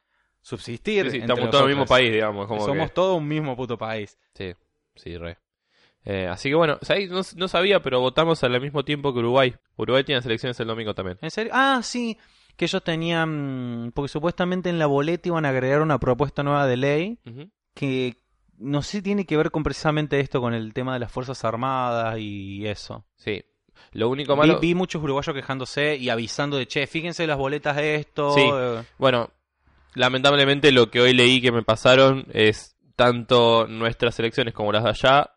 [0.44, 1.06] subsistir.
[1.06, 2.46] Sí, sí, entre estamos todos en el mismo país, digamos.
[2.48, 4.20] Como Somos que- todos un mismo puto país.
[4.36, 4.54] Sí,
[4.96, 5.40] sí, re.
[6.06, 6.78] Eh, así que bueno.
[7.10, 9.56] No, no sabía, pero votamos al mismo tiempo que Uruguay.
[9.78, 11.18] Uruguay tiene las elecciones el domingo también.
[11.22, 11.52] ¿En serio?
[11.56, 12.18] Ah, sí,
[12.58, 16.78] que ellos tenían, porque supuestamente en la boleta iban a agregar una propuesta nueva de
[16.78, 17.20] ley
[17.74, 18.18] que
[18.60, 22.18] no sé, tiene que ver con precisamente esto, con el tema de las Fuerzas Armadas
[22.20, 23.04] y eso.
[23.16, 23.44] Sí.
[23.92, 24.60] Lo único Vi, malo...
[24.60, 28.32] vi muchos uruguayos quejándose y avisando de, che, fíjense las boletas de esto.
[28.34, 28.42] Sí.
[28.54, 29.32] eh, Bueno,
[29.96, 34.90] lamentablemente lo que hoy leí que me pasaron es tanto nuestras elecciones como las de
[34.90, 35.32] allá,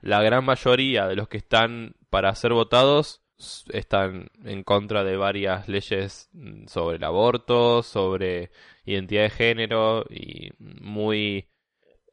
[0.00, 3.22] la gran mayoría de los que están para ser votados
[3.72, 6.30] están en contra de varias leyes
[6.66, 8.50] sobre el aborto, sobre
[8.84, 11.48] identidad de género y muy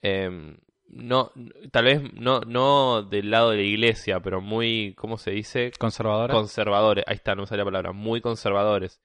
[0.01, 1.31] em, no
[1.71, 5.71] tal vez no no del lado de la iglesia, pero muy ¿cómo se dice?
[5.77, 6.33] conservadora.
[6.33, 7.03] conservadores.
[7.07, 8.99] Ahí está, no me sale la palabra, muy conservadores.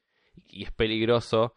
[0.49, 1.55] Y es peligroso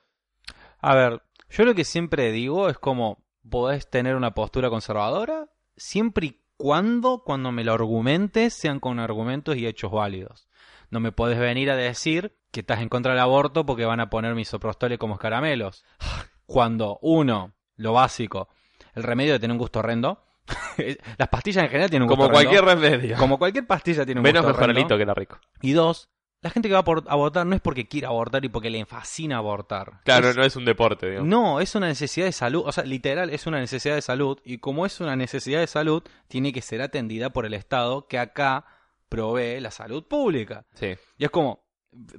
[0.79, 6.25] A ver, yo lo que siempre digo es como, podés tener una postura conservadora siempre
[6.27, 10.47] y cuando, cuando me lo argumentes, sean con argumentos y hechos válidos.
[10.89, 14.09] No me podés venir a decir que estás en contra del aborto porque van a
[14.09, 15.83] poner misoprostol como caramelos.
[16.45, 18.49] Cuando, uno, lo básico,
[18.95, 20.23] el remedio de tener un gusto horrendo.
[21.17, 22.83] Las pastillas en general tienen un como gusto cualquier horrendo.
[22.89, 23.17] remedio.
[23.17, 24.67] Como cualquier pastilla tiene un Menos gusto horrendo.
[24.73, 25.39] mejoralito que era rico.
[25.61, 26.09] Y dos,
[26.41, 29.37] la gente que va a abortar no es porque quiera abortar y porque le fascina
[29.37, 30.01] abortar.
[30.05, 31.27] Claro, Es- no es un deporte, digamos.
[31.29, 34.59] no, es una necesidad de salud, o sea, literal es una necesidad de salud y
[34.59, 38.65] como es una necesidad de salud, tiene que ser atendida por el Estado que acá
[39.09, 40.65] provee la salud pública.
[40.73, 40.95] Sí.
[41.17, 41.63] Y es como,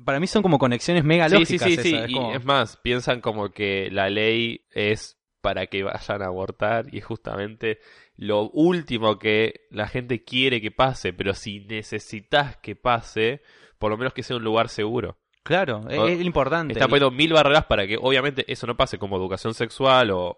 [0.04, 1.68] para mí son como conexiones mega Sí, sí, lógicas.
[1.68, 1.94] sí, sí.
[1.94, 6.26] esas, es Y es más, piensan como que la ley es para que vayan a
[6.26, 7.78] abortar y es justamente
[8.16, 13.42] lo último que la gente quiere que pase, pero si necesitas que pase,
[13.78, 15.18] por lo menos que sea un lugar seguro.
[15.42, 16.74] Claro, es, importante.
[16.74, 20.36] Está poniendo mil barreras para que obviamente eso no pase como educación sexual o...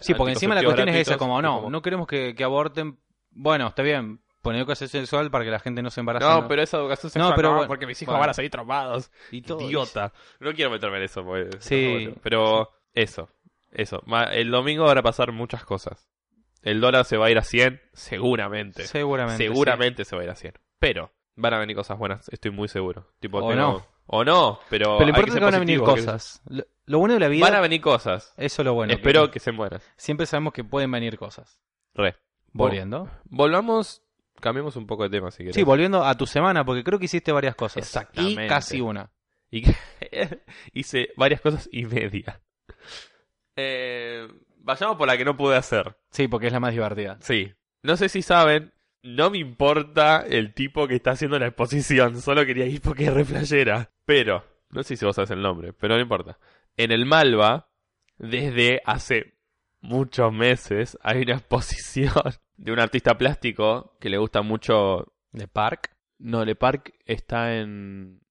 [0.00, 2.98] Sí, porque encima la cuestión es esa, como no, como- no queremos que, que aborten.
[3.30, 6.24] Bueno, está bien, poner educación sexual para que la gente no se embarace.
[6.24, 8.20] No, pero esa educación sexual no, pero bueno, porque mis hijos bueno.
[8.20, 9.10] van a salir traumados.
[9.32, 10.12] Y todo Idiota.
[10.38, 11.24] No quiero meterme en eso.
[11.24, 12.14] porque- Sí.
[12.22, 13.28] Pero eso,
[13.72, 14.04] eso.
[14.30, 16.08] El domingo van a pasar muchas cosas.
[16.62, 18.86] El dólar se va a ir a 100, seguramente.
[18.86, 19.44] Seguramente.
[19.44, 20.54] seguramente se va a ir a 100.
[20.78, 23.06] Pero van a venir cosas buenas, estoy muy seguro.
[23.20, 23.86] Tipo, O tengo- no.
[24.06, 24.98] O no, pero...
[24.98, 26.42] Pero lo importante es que van a venir que- cosas.
[26.46, 27.46] Lo, lo bueno de la vida.
[27.46, 28.34] Van a venir cosas.
[28.36, 28.92] Eso es lo bueno.
[28.92, 29.82] Espero que que sean buenas.
[29.96, 31.58] siempre sabemos que pueden venir cosas.
[31.94, 32.14] Re.
[32.52, 33.08] Volviendo.
[33.24, 34.02] Volvamos,
[34.40, 35.54] cambiemos un poco de tema si querés.
[35.54, 37.78] Sí, volviendo a tu semana, porque creo que hiciste varias cosas.
[37.78, 38.44] Exactamente.
[38.44, 39.10] Y casi una.
[39.50, 39.64] Y
[40.74, 42.42] hice varias cosas y media.
[43.56, 45.96] Eh, vayamos por la que no pude hacer.
[46.10, 47.16] Sí, porque es la más divertida.
[47.20, 47.54] Sí.
[47.82, 48.73] No sé si saben,
[49.04, 52.20] no me importa el tipo que está haciendo la exposición.
[52.20, 53.90] Solo quería ir porque es re flashera.
[54.06, 56.38] Pero, no sé si vos sabes el nombre, pero no importa.
[56.76, 57.68] En el Malva,
[58.16, 59.34] desde hace
[59.82, 62.12] muchos meses, hay una exposición
[62.56, 65.12] de un artista plástico que le gusta mucho.
[65.32, 65.94] De Park.
[66.18, 68.22] No, Le Parc está en.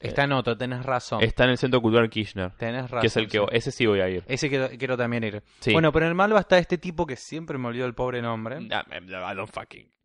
[0.00, 1.22] Está en otro, tenés razón.
[1.22, 2.52] Está en el Centro Cultural Kirchner.
[2.52, 3.00] Tenés razón.
[3.00, 3.38] Que es el que.
[3.38, 3.44] sí.
[3.50, 4.24] Ese sí voy a ir.
[4.26, 5.42] Ese quiero, quiero también ir.
[5.58, 5.72] Sí.
[5.72, 8.68] Bueno, pero en el Malva está este tipo que siempre me olvidó el pobre nombre.
[8.70, 9.97] Ah, I don't fucking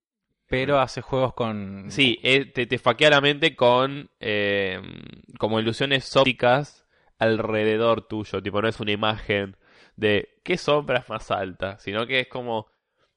[0.57, 1.85] Pero hace juegos con.
[1.89, 4.79] Sí, eh, te, te faquea la mente con eh,
[5.39, 6.85] como ilusiones ópticas
[7.19, 8.41] alrededor tuyo.
[8.41, 9.57] Tipo, no es una imagen
[9.95, 12.67] de qué sombra es más alta, sino que es como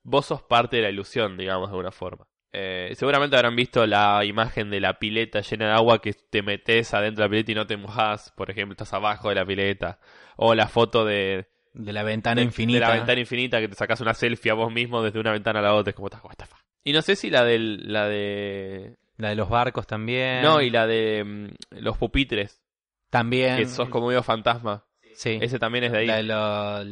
[0.03, 2.27] vos sos parte de la ilusión, digamos, de alguna forma.
[2.53, 6.95] Eh, seguramente habrán visto la imagen de la pileta llena de agua que te metes
[6.95, 9.99] adentro de la pileta y no te mojás, por ejemplo, estás abajo de la pileta.
[10.37, 12.79] O la foto de, De la ventana de- infinita.
[12.79, 15.59] de la ventana infinita que te sacas una selfie a vos mismo desde una ventana
[15.59, 15.91] a la otra.
[15.91, 16.61] Es como, what the fuck.
[16.87, 20.41] Y no sé si la del, la de La de los barcos también.
[20.43, 22.63] no, y la de mm, los pupitres,
[23.11, 23.57] También.
[23.57, 24.85] que sos como medio fantasma.
[25.15, 25.39] Sí.
[25.41, 26.07] Ese también es de ahí.
[26.07, 26.85] La de lo,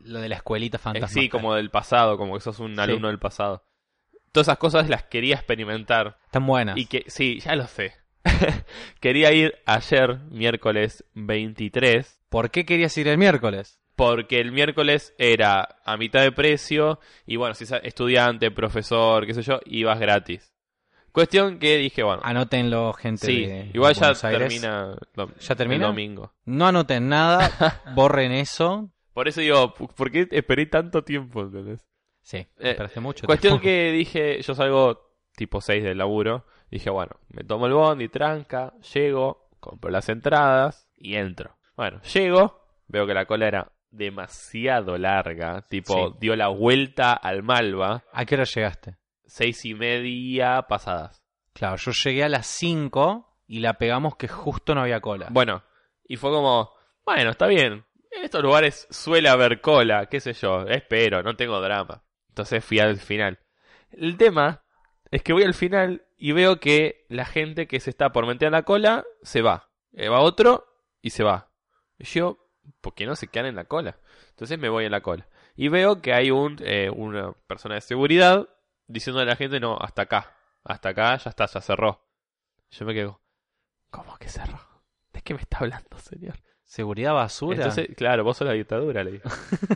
[0.00, 1.08] lo de la escuelita Eh, fantasma.
[1.08, 3.64] sí, como del pasado, como que sos un alumno del pasado.
[4.32, 6.18] Todas esas cosas las quería experimentar.
[6.24, 6.76] Están buenas.
[6.78, 7.94] Y que, sí, ya lo sé.
[9.00, 13.78] quería ir ayer, miércoles 23, ¿Por qué querías ir el miércoles?
[13.96, 19.34] Porque el miércoles era a mitad de precio y bueno, si sos estudiante, profesor, qué
[19.34, 20.52] sé yo, ibas gratis.
[21.12, 23.26] Cuestión que dije, bueno, Anótenlo, gente.
[23.26, 25.84] sí, de igual ya termina, lo- ¿Ya termina?
[25.86, 26.32] el domingo.
[26.44, 27.50] No anoten nada,
[27.94, 28.90] borren eso.
[29.12, 31.42] Por eso digo, ¿por qué esperé tanto tiempo?
[31.42, 31.86] ¿entendés?
[32.20, 33.26] Sí, Eh, esperaste mucho.
[33.26, 36.46] Cuestión que dije, yo salgo tipo 6 del laburo.
[36.68, 41.56] Dije, bueno, me tomo el bondi, tranca, llego, compro las entradas y entro.
[41.76, 45.62] Bueno, llego, veo que la cola era demasiado larga.
[45.68, 46.16] Tipo, Sí.
[46.20, 48.04] dio la vuelta al Malva.
[48.12, 48.96] ¿A qué hora llegaste?
[49.24, 51.22] Seis y media pasadas.
[51.52, 55.28] Claro, yo llegué a las 5 y la pegamos que justo no había cola.
[55.30, 55.62] Bueno,
[56.06, 56.70] y fue como,
[57.06, 57.84] bueno, está bien.
[58.10, 62.02] En estos lugares suele haber cola, qué sé yo, espero, no tengo drama.
[62.28, 63.38] Entonces fui al final.
[63.90, 64.64] El tema
[65.10, 68.46] es que voy al final y veo que la gente que se está por meter
[68.46, 69.68] en la cola se va.
[69.92, 70.66] Eh, va otro
[71.02, 71.50] y se va.
[71.98, 72.38] Y yo,
[72.80, 73.96] ¿por qué no se quedan en la cola?
[74.30, 75.26] Entonces me voy en la cola.
[75.56, 78.48] Y veo que hay un, eh, una persona de seguridad
[78.86, 80.36] diciendo a la gente, no, hasta acá.
[80.64, 82.00] Hasta acá, ya está, ya cerró.
[82.70, 83.20] Yo me quedo,
[83.90, 84.58] ¿cómo que cerró?
[85.12, 86.34] ¿De qué me está hablando, señor?
[86.64, 87.56] Seguridad basura.
[87.56, 89.30] Entonces, claro, vos sos la dictadura, le digo.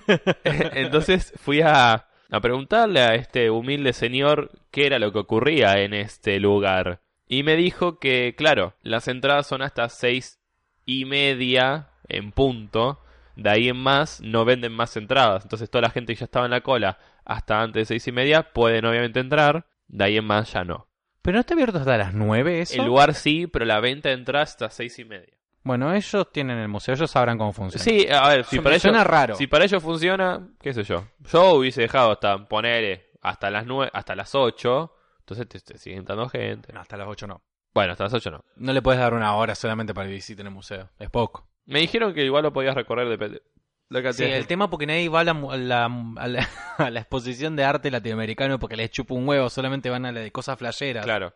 [0.44, 5.94] Entonces fui a, a preguntarle a este humilde señor qué era lo que ocurría en
[5.94, 7.02] este lugar.
[7.28, 10.40] Y me dijo que, claro, las entradas son hasta seis
[10.86, 13.00] y media en punto.
[13.36, 15.44] De ahí en más no venden más entradas.
[15.44, 18.12] Entonces toda la gente que ya estaba en la cola hasta antes de seis y
[18.12, 19.66] media pueden obviamente entrar.
[19.86, 20.88] De ahí en más ya no.
[21.22, 22.80] Pero no está abierto hasta las 9 eso.
[22.80, 25.38] El lugar sí, pero la venta de entradas hasta seis y media.
[25.62, 27.84] Bueno, ellos tienen el museo, ellos sabrán cómo funciona.
[27.84, 29.34] Sí, a ver, si Eso para ellos raro.
[29.34, 31.04] Si para ellos funciona, qué sé yo.
[31.30, 34.94] Yo hubiese dejado hasta poner hasta las nueve, hasta las 8.
[35.20, 36.72] Entonces te, te siguen dando gente.
[36.72, 37.42] No, hasta las 8 no.
[37.74, 38.44] Bueno, hasta las 8 no.
[38.56, 40.88] No le puedes dar una hora solamente para que visiten el museo.
[40.98, 41.46] Es poco.
[41.68, 43.42] Me dijeron que igual lo podías recorrer depende
[43.90, 45.84] la Sí, cantidad de el tema porque nadie va a la, a la,
[46.16, 50.04] a la- a la exposición de arte latinoamericano porque les chupa un huevo, solamente van
[50.04, 51.04] a la de cosas flasheras.
[51.04, 51.32] Claro.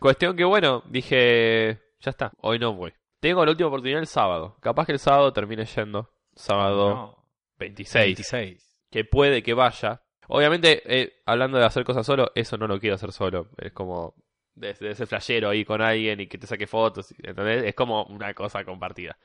[0.00, 2.92] Cuestión que bueno, dije, ya está, hoy no voy.
[3.20, 4.56] Tengo la última oportunidad el sábado.
[4.60, 6.10] Capaz que el sábado termine yendo.
[6.34, 8.04] Sábado No, 26.
[8.06, 8.76] 26.
[8.90, 10.02] Que puede que vaya.
[10.28, 13.48] Obviamente, eh, hablando de hacer cosas solo, eso no lo quiero hacer solo.
[13.56, 14.14] Es como
[14.54, 17.12] de, de ese flashero ahí con alguien y que te saque fotos.
[17.22, 17.64] ¿entendés?
[17.64, 19.16] Es como una cosa compartida.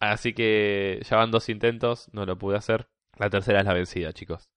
[0.00, 2.88] Así que ya van dos intentos, no lo pude hacer.
[3.16, 4.48] La tercera es la vencida, chicos.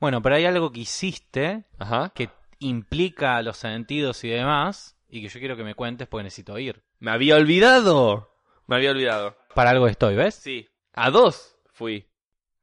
[0.00, 2.12] Bueno, pero hay algo que hiciste Ajá.
[2.14, 6.58] que implica los sentidos y demás y que yo quiero que me cuentes porque necesito
[6.58, 6.82] ir.
[6.98, 8.30] Me había olvidado.
[8.66, 9.36] Me había olvidado.
[9.54, 10.34] Para algo estoy, ¿ves?
[10.34, 10.68] Sí.
[10.92, 12.08] A dos fui.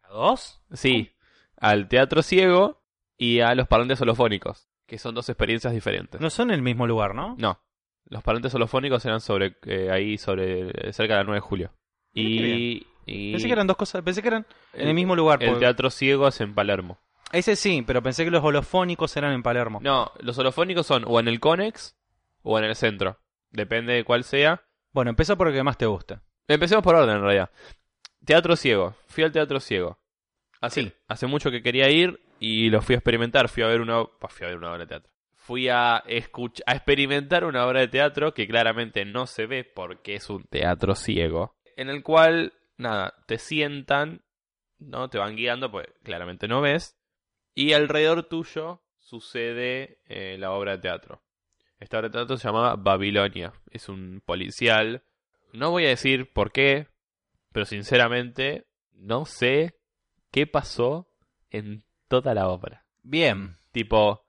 [0.04, 0.62] ¿A dos?
[0.74, 1.12] Sí.
[1.58, 2.84] Al teatro ciego
[3.18, 4.68] y a los parlantes holofónicos.
[4.86, 6.22] Que son dos experiencias diferentes.
[6.22, 7.36] No son en el mismo lugar, ¿no?
[7.40, 7.60] No.
[8.06, 11.74] Los parlantes holofónicos eran sobre eh, ahí sobre cerca de la 9 de julio.
[12.16, 15.42] Y, y Pensé que eran dos cosas, pensé que eran en el mismo lugar.
[15.44, 16.98] el porque- teatro ciego es en Palermo.
[17.32, 19.80] Ese sí, pero pensé que los holofónicos eran en Palermo.
[19.82, 21.98] No, los holofónicos son o en el Conex
[22.44, 23.20] o en el centro.
[23.52, 24.64] Depende de cuál sea.
[24.94, 26.20] Bueno, empieza por el que más te guste.
[26.48, 27.50] Empecemos por orden en realidad.
[28.24, 28.96] Teatro ciego.
[29.08, 30.00] Fui al teatro ciego.
[30.62, 30.94] Hace, Sí.
[31.08, 33.50] hace mucho que quería ir y lo fui a experimentar.
[33.50, 35.12] Fui a ver una, pa, fui a ver una obra de teatro.
[35.36, 40.16] Fui a, escuch- a experimentar una obra de teatro que claramente no se ve porque
[40.16, 41.55] es un teatro ciego.
[41.76, 44.24] En el cual, nada, te sientan,
[44.80, 45.10] ¿no?
[45.10, 46.98] Te van guiando, pues claramente no ves.
[47.54, 51.24] Y alrededor tuyo sucede eh, la obra de teatro.
[51.80, 53.54] Esta obra de teatro se llamaba Babilonia.
[53.72, 55.04] Es un policial.
[55.54, 56.88] No voy a decir por qué,
[57.52, 59.78] pero sinceramente no sé
[60.32, 61.10] qué pasó
[61.50, 62.86] en toda la obra.
[63.04, 63.58] Bien.
[63.72, 64.26] Tipo,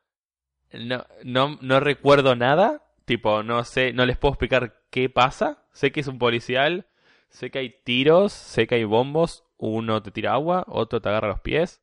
[0.72, 2.82] no, no, no recuerdo nada.
[3.04, 5.66] Tipo, no sé, no les puedo explicar qué pasa.
[5.72, 6.88] Sé que es un policial,
[7.28, 9.44] sé que hay tiros, sé que hay bombos.
[9.58, 11.82] Uno te tira agua, otro te agarra los pies.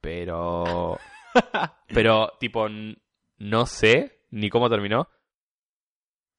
[0.00, 0.98] Pero...
[1.88, 2.66] pero, tipo,
[3.38, 5.08] no sé ni cómo terminó.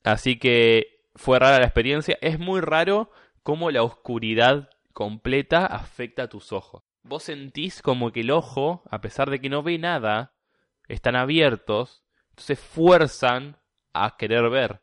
[0.03, 2.17] Así que fue rara la experiencia.
[2.21, 3.09] Es muy raro
[3.41, 6.83] cómo la oscuridad completa afecta a tus ojos.
[7.03, 10.33] Vos sentís como que el ojo, a pesar de que no ve nada,
[10.87, 13.57] están abiertos, entonces fuerzan
[13.93, 14.81] a querer ver.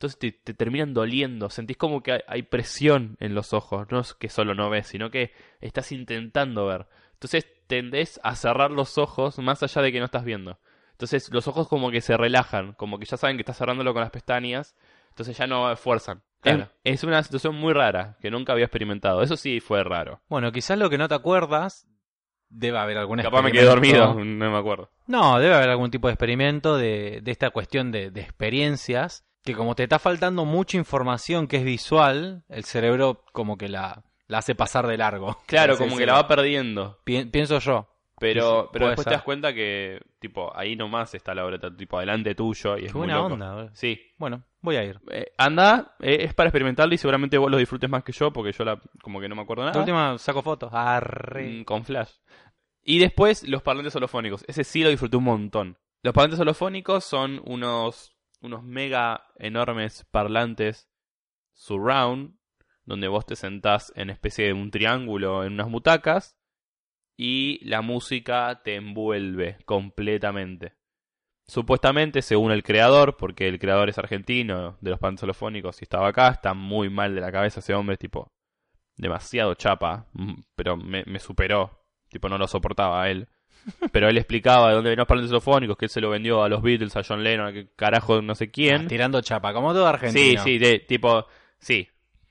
[0.00, 4.14] Entonces te, te terminan doliendo, sentís como que hay, presión en los ojos, no es
[4.14, 6.86] que solo no ves, sino que estás intentando ver.
[7.12, 10.58] Entonces tendés a cerrar los ojos más allá de que no estás viendo.
[10.92, 14.00] Entonces los ojos como que se relajan, como que ya saben que estás cerrándolo con
[14.00, 14.74] las pestañas,
[15.10, 16.22] entonces ya no esfuerzan.
[16.40, 16.70] Claro.
[16.82, 19.20] Es, es una situación muy rara, que nunca había experimentado.
[19.20, 20.22] Eso sí fue raro.
[20.30, 21.86] Bueno, quizás lo que no te acuerdas,
[22.48, 24.88] debe haber algún Capaz me quedé dormido, no me acuerdo.
[25.06, 29.54] No, debe haber algún tipo de experimento de, de esta cuestión de, de experiencias, que
[29.54, 34.38] como te está faltando mucha información que es visual, el cerebro como que la, la
[34.38, 35.38] hace pasar de largo.
[35.46, 36.98] Claro, como que la va perdiendo.
[37.04, 37.86] Pi- pienso yo.
[38.18, 39.12] Pero, pero después ser.
[39.12, 42.92] te das cuenta que, tipo, ahí nomás está la obra, tipo, adelante tuyo y es
[42.92, 43.32] Qué muy buena loco.
[43.32, 43.70] onda.
[43.72, 43.98] Sí.
[44.18, 45.00] Bueno, voy a ir.
[45.10, 48.52] Eh, anda, eh, es para experimentarlo y seguramente vos lo disfrutes más que yo porque
[48.52, 49.80] yo la, como que no me acuerdo La nada.
[49.80, 50.68] última saco fotos.
[50.74, 51.60] Arre.
[51.60, 52.10] Mm, con flash.
[52.82, 54.44] Y después los parlantes holofónicos.
[54.46, 55.78] Ese sí lo disfruté un montón.
[56.02, 60.88] Los parlantes holofónicos son unos, unos mega enormes parlantes
[61.52, 62.36] surround,
[62.84, 66.36] donde vos te sentás en especie de un triángulo en unas butacas
[67.16, 70.74] y la música te envuelve completamente.
[71.46, 76.08] Supuestamente, según el creador, porque el creador es argentino de los parlantes holofónicos y estaba
[76.08, 78.32] acá, está muy mal de la cabeza ese hombre, tipo,
[78.96, 81.84] demasiado chapa, mm, pero me, me superó.
[82.08, 83.28] Tipo, no lo soportaba a él.
[83.92, 86.48] Pero él explicaba de dónde venían los parlantes holofónicos, que él se lo vendió a
[86.48, 88.82] los Beatles, a John Lennon, a que carajo no sé quién.
[88.84, 90.44] Ah, tirando chapa, como todo sí, argentino.
[90.44, 91.26] sí, de, tipo,
[91.58, 91.88] sí.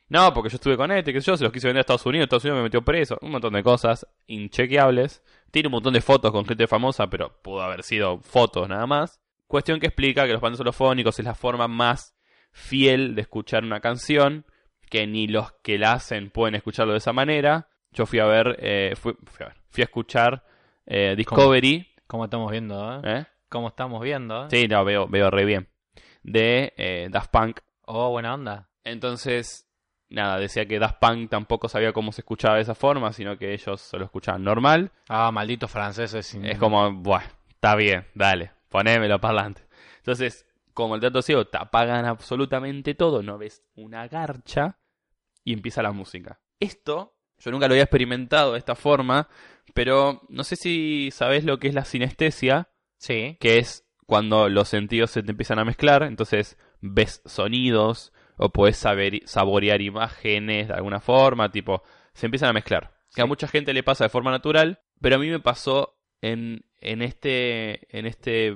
[0.10, 2.26] No, porque yo estuve con este, que yo, se los quise vender a Estados Unidos,
[2.26, 5.24] Estados Unidos me metió preso, un montón de cosas inchequeables.
[5.52, 9.20] Tiene un montón de fotos con gente famosa, pero pudo haber sido fotos nada más.
[9.48, 12.16] Cuestión que explica que los parlantes holofónicos es la forma más
[12.52, 14.46] fiel de escuchar una canción,
[14.90, 17.68] que ni los que la hacen pueden escucharlo de esa manera.
[17.92, 20.44] Yo fui a ver, eh, fui, fui a ver, fui a escuchar
[20.90, 23.02] eh, Discovery, Como estamos viendo, ¿eh?
[23.20, 23.26] ¿eh?
[23.48, 24.48] Como estamos viendo, ¿eh?
[24.50, 25.68] Sí, no, veo, veo re bien.
[26.24, 27.60] De eh, Daft Punk.
[27.86, 28.70] Oh, buena onda.
[28.84, 29.68] Entonces,
[30.10, 33.54] nada, decía que Daft Punk tampoco sabía cómo se escuchaba de esa forma, sino que
[33.54, 34.92] ellos se lo escuchaban normal.
[35.08, 36.26] Ah, malditos franceses.
[36.28, 39.64] sin- Es como, buah, está bien, dale, ponémelo para adelante.
[39.98, 44.78] Entonces, como el dato ciego, te apagan absolutamente todo, no ves una garcha
[45.44, 46.40] y empieza la música.
[46.60, 49.28] Esto, yo nunca lo había experimentado de esta forma,
[49.74, 53.38] pero no sé si sabes lo que es la sinestesia, Sí.
[53.40, 58.78] que es cuando los sentidos se te empiezan a mezclar, entonces ves sonidos o puedes
[58.78, 62.94] saber, saborear imágenes de alguna forma, tipo, se empiezan a mezclar.
[63.14, 66.66] Que a mucha gente le pasa de forma natural, pero a mí me pasó en,
[66.82, 68.56] en este en este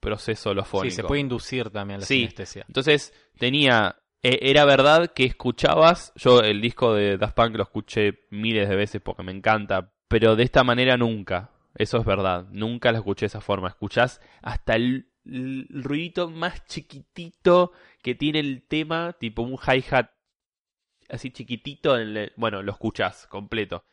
[0.00, 0.90] proceso holofónico.
[0.90, 2.16] Sí, se puede inducir también la Sí.
[2.20, 2.64] sinestesia.
[2.66, 8.20] Entonces tenía e- era verdad que escuchabas, yo el disco de Daft Punk lo escuché
[8.30, 11.50] miles de veces porque me encanta, pero de esta manera nunca.
[11.74, 13.68] Eso es verdad, nunca lo escuché de esa forma.
[13.68, 20.10] Escuchás hasta el, el ruidito más chiquitito que tiene el tema, tipo un hi-hat
[21.12, 21.96] así chiquitito,
[22.36, 23.84] bueno, lo escuchás completo.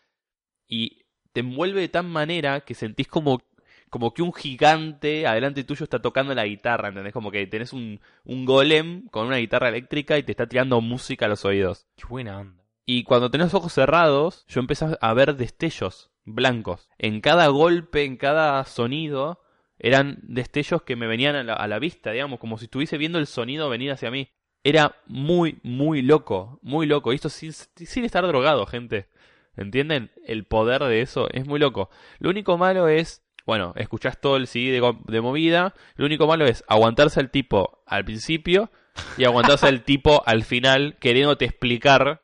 [0.67, 3.41] Y te envuelve de tal manera que sentís como,
[3.89, 7.13] como que un gigante adelante tuyo está tocando la guitarra, ¿entendés?
[7.13, 11.25] Como que tenés un, un golem con una guitarra eléctrica y te está tirando música
[11.25, 11.87] a los oídos.
[11.95, 12.63] Qué buena onda.
[12.85, 16.89] Y cuando tenés los ojos cerrados, yo empecé a ver destellos blancos.
[16.97, 19.41] En cada golpe, en cada sonido,
[19.77, 23.19] eran destellos que me venían a la, a la vista, digamos, como si estuviese viendo
[23.19, 24.29] el sonido venir hacia mí.
[24.63, 27.11] Era muy, muy loco, muy loco.
[27.11, 29.07] Y esto sin, sin estar drogado, gente.
[29.55, 30.11] ¿Entienden?
[30.25, 31.89] El poder de eso es muy loco.
[32.19, 35.73] Lo único malo es, bueno, escuchás todo el CD de, movida.
[35.95, 38.71] Lo único malo es aguantarse al tipo al principio
[39.17, 42.21] y aguantarse al tipo al final queriéndote explicar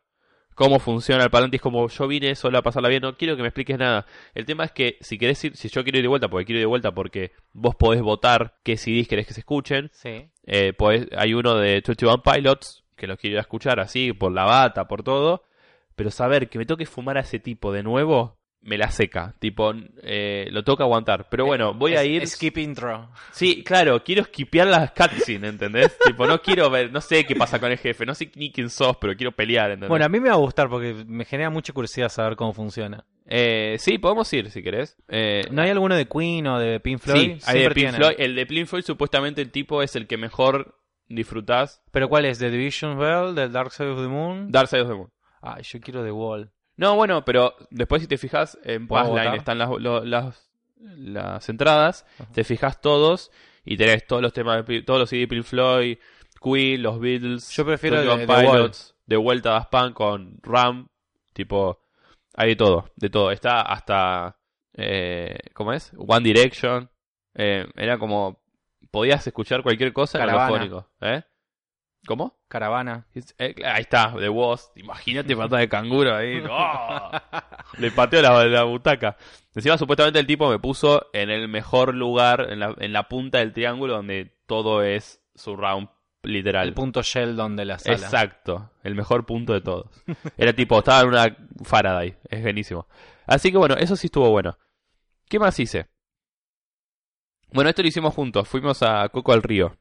[0.56, 1.58] cómo funciona el parlante.
[1.58, 4.06] Es como yo vine solo a pasarla bien, no quiero que me expliques nada.
[4.34, 6.60] El tema es que si querés ir, si yo quiero ir de vuelta, porque quiero
[6.60, 9.90] ir de vuelta porque vos podés votar qué CDs querés que se escuchen.
[9.94, 10.30] Sí.
[10.46, 14.32] Eh, podés- hay uno de 21 Pilots que lo quiero ir a escuchar así, por
[14.32, 15.44] la bata, por todo.
[15.98, 19.34] Pero saber que me toque fumar a ese tipo de nuevo, me la seca.
[19.40, 21.28] Tipo, eh, lo toca aguantar.
[21.30, 22.28] Pero bueno, voy a ir.
[22.28, 23.10] Skip intro.
[23.32, 25.98] Sí, claro, quiero skipear las cutscenes, ¿entendés?
[26.06, 28.70] tipo, no quiero ver, no sé qué pasa con el jefe, no sé ni quién
[28.70, 29.90] sos, pero quiero pelear, ¿entendés?
[29.90, 33.06] Bueno, a mí me va a gustar porque me genera mucha curiosidad saber cómo funciona.
[33.28, 34.98] Eh, sí, podemos ir si querés.
[35.08, 37.38] Eh, ¿No hay alguno de Queen o de Pink Floyd?
[37.40, 37.94] sí, hay de Pink.
[37.94, 38.16] Floyd.
[38.18, 41.84] El de Pink Floyd, supuestamente, el tipo es el que mejor disfrutás.
[41.92, 42.40] ¿Pero cuál es?
[42.40, 43.36] ¿The Division Bell?
[43.36, 44.52] ¿The Dark Side of the Moon?
[44.52, 45.12] Dark Side of the Moon.
[45.42, 46.52] Ay, yo quiero The Wall.
[46.78, 51.48] No, bueno, pero después si te fijas, en ¿Puedo Passline están las, lo- las, las
[51.50, 52.32] entradas, Ajá.
[52.34, 53.32] te fijas todos
[53.64, 55.98] y tenés todos los temas, de, todos los CD Pink Floyd,
[56.42, 58.48] Queen, los Beatles, Yo prefiero el 21 de.
[58.52, 60.88] Pilots, de vuelta a Punk con Ram,
[61.34, 61.80] tipo,
[62.36, 63.32] hay de todo, de todo.
[63.32, 64.38] Está hasta,
[64.74, 65.92] eh, ¿cómo es?
[65.98, 66.90] One Direction,
[67.34, 68.42] eh, era como,
[68.92, 71.24] podías escuchar cualquier cosa en holofónico, ¿eh?
[72.06, 72.38] ¿Cómo?
[72.48, 73.08] Caravana.
[73.14, 74.72] Eh, ahí está, The Woz.
[74.76, 76.42] Imagínate patada de canguro ahí.
[76.50, 77.12] ¡Oh!
[77.80, 79.18] Le pateó la, la butaca.
[79.54, 83.40] Encima, supuestamente, el tipo me puso en el mejor lugar, en la, en la punta
[83.40, 85.90] del triángulo, donde todo es surround,
[86.24, 86.68] literal.
[86.68, 87.96] El punto Sheldon de la sala.
[87.96, 89.90] Exacto, el mejor punto de todos.
[90.38, 92.18] Era tipo, estaba en una Faraday.
[92.30, 92.88] Es buenísimo.
[93.26, 94.58] Así que bueno, eso sí estuvo bueno.
[95.28, 95.88] ¿Qué más hice?
[97.52, 98.48] Bueno, esto lo hicimos juntos.
[98.48, 99.78] Fuimos a Coco al Río.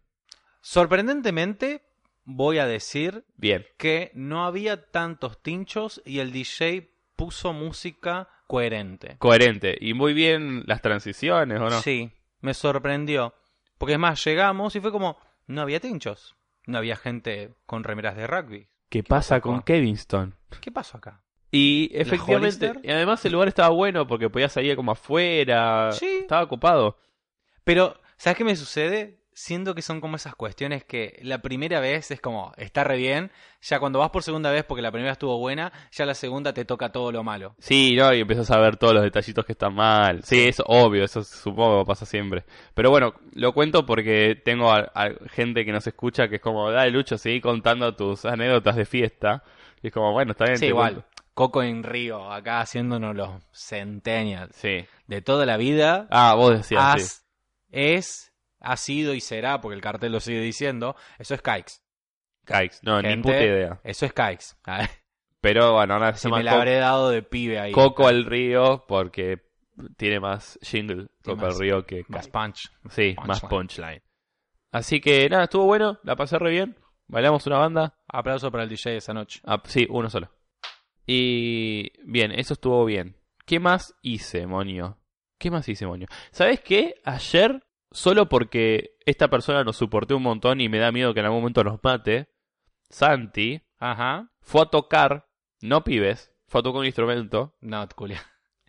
[0.61, 1.83] Sorprendentemente,
[2.25, 3.67] voy a decir Bien.
[3.77, 9.17] que no había tantos tinchos y el DJ puso música coherente.
[9.19, 9.77] Coherente.
[9.81, 11.81] Y muy bien las transiciones, ¿o no?
[11.83, 12.11] Sí,
[12.41, 13.35] me sorprendió.
[13.79, 16.35] Porque es más, llegamos y fue como, no había tinchos.
[16.67, 18.69] No había gente con remeras de rugby.
[18.89, 19.65] ¿Qué pasa con acá?
[19.67, 20.35] Kevinston?
[20.61, 21.23] ¿Qué pasó acá?
[21.51, 26.19] Y efectivamente, y además el lugar estaba bueno porque podías salir como afuera, Sí.
[26.23, 26.99] estaba ocupado.
[27.65, 29.21] Pero, ¿sabes qué me sucede?
[29.37, 33.33] Siento que son como esas cuestiones que la primera vez es como, está re bien,
[33.61, 36.65] ya cuando vas por segunda vez porque la primera estuvo buena, ya la segunda te
[36.65, 37.57] toca todo lo malo.
[37.59, 38.15] Sí, ¿no?
[38.15, 40.23] Y empiezas a ver todos los detallitos que están mal.
[40.23, 42.45] Sí, es obvio, eso supongo que pasa siempre.
[42.75, 46.71] Pero bueno, lo cuento porque tengo a, a gente que nos escucha que es como,
[46.71, 49.43] dale Lucho, seguí contando tus anécdotas de fiesta.
[49.83, 50.59] Y es como, bueno, está bien.
[50.59, 50.93] Sí, igual.
[50.95, 51.09] cuento.
[51.35, 54.87] Coco en Río, acá haciéndonos los centennials Sí.
[55.09, 56.07] de toda la vida.
[56.11, 57.23] Ah, vos decías, sí.
[57.73, 58.33] es,
[58.65, 61.75] ha sido y será, porque el cartel lo sigue diciendo, eso es Kikes.
[62.47, 62.79] Kikes.
[62.83, 63.81] No, ni puta idea.
[63.85, 64.13] Eso es
[64.67, 64.89] ver,
[65.41, 67.73] Pero bueno, ahora se si me la habré dado de pibe ahí.
[67.73, 69.43] Coco al río porque
[69.97, 72.71] tiene más jingle Coco más- al río que Más punch.
[72.91, 74.03] Sí, más punchline.
[74.73, 76.77] Así que nada, estuvo bueno, la pasé re bien.
[77.07, 77.95] Bailamos una banda.
[78.09, 79.41] Aplauso para el DJ esa noche.
[79.45, 80.31] Ah, sí, uno solo.
[81.07, 83.17] Y bien, eso estuvo bien.
[83.47, 84.99] ¿Qué más hice, Monio?
[85.39, 86.09] ¿Qué más hice, Monio?
[86.31, 86.95] ¿Sabes qué?
[87.05, 87.63] Ayer,
[87.95, 91.41] solo porque esta persona nos soporté un montón y me da miedo que en algún
[91.41, 92.29] momento nos mate,
[92.91, 94.31] Santi Ajá.
[94.41, 95.27] fue a tocar,
[95.63, 98.21] no pibes, fue a tocar un instrumento No, culia.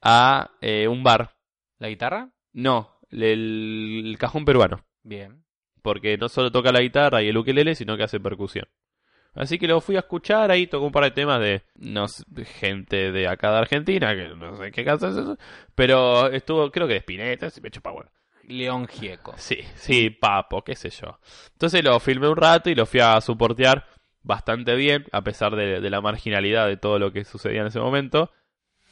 [0.02, 1.36] a eh, un bar.
[1.80, 2.30] ¿La guitarra?
[2.54, 4.86] No, el, el cajón peruano.
[5.04, 5.44] Bien.
[5.82, 8.68] Porque no solo toca la guitarra y el ukelele, sino que hace percusión.
[9.34, 12.24] Así que lo fui a escuchar, ahí tocó un par de temas de, no sé,
[12.28, 15.38] de gente de acá de Argentina, que no sé qué casa es eso,
[15.76, 18.10] pero estuvo, creo que de Spinetta, si me chupa bueno.
[18.48, 19.34] León Gieco.
[19.38, 21.20] Sí, sí, papo, qué sé yo.
[21.54, 23.88] Entonces lo filmé un rato y lo fui a soportear
[24.22, 27.80] bastante bien, a pesar de, de la marginalidad de todo lo que sucedía en ese
[27.80, 28.32] momento.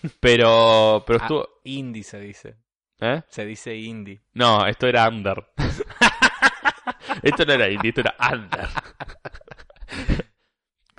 [0.19, 2.57] Pero, pero Ah, estuvo, indie se dice.
[2.99, 3.21] ¿eh?
[3.29, 4.21] Se dice indie.
[4.33, 5.45] No, esto era under.
[7.23, 8.67] esto no era indie, esto era under.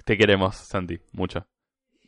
[0.05, 1.47] Te queremos, Santi, mucho.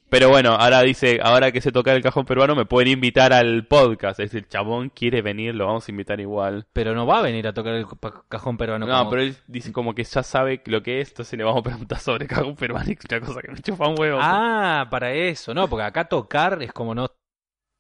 [0.09, 3.67] Pero bueno, ahora dice, ahora que se toca el cajón peruano, me pueden invitar al
[3.67, 4.21] podcast.
[4.21, 6.65] Es el chabón quiere venir, lo vamos a invitar igual.
[6.73, 7.87] Pero no va a venir a tocar el
[8.29, 8.87] cajón peruano.
[8.87, 11.61] No, como- pero él dice como que ya sabe lo que es, entonces le vamos
[11.61, 14.19] a preguntar sobre cajón peruano es una cosa que me chupa un huevo.
[14.23, 15.53] Ah, para eso.
[15.53, 17.09] No, porque acá tocar es como no...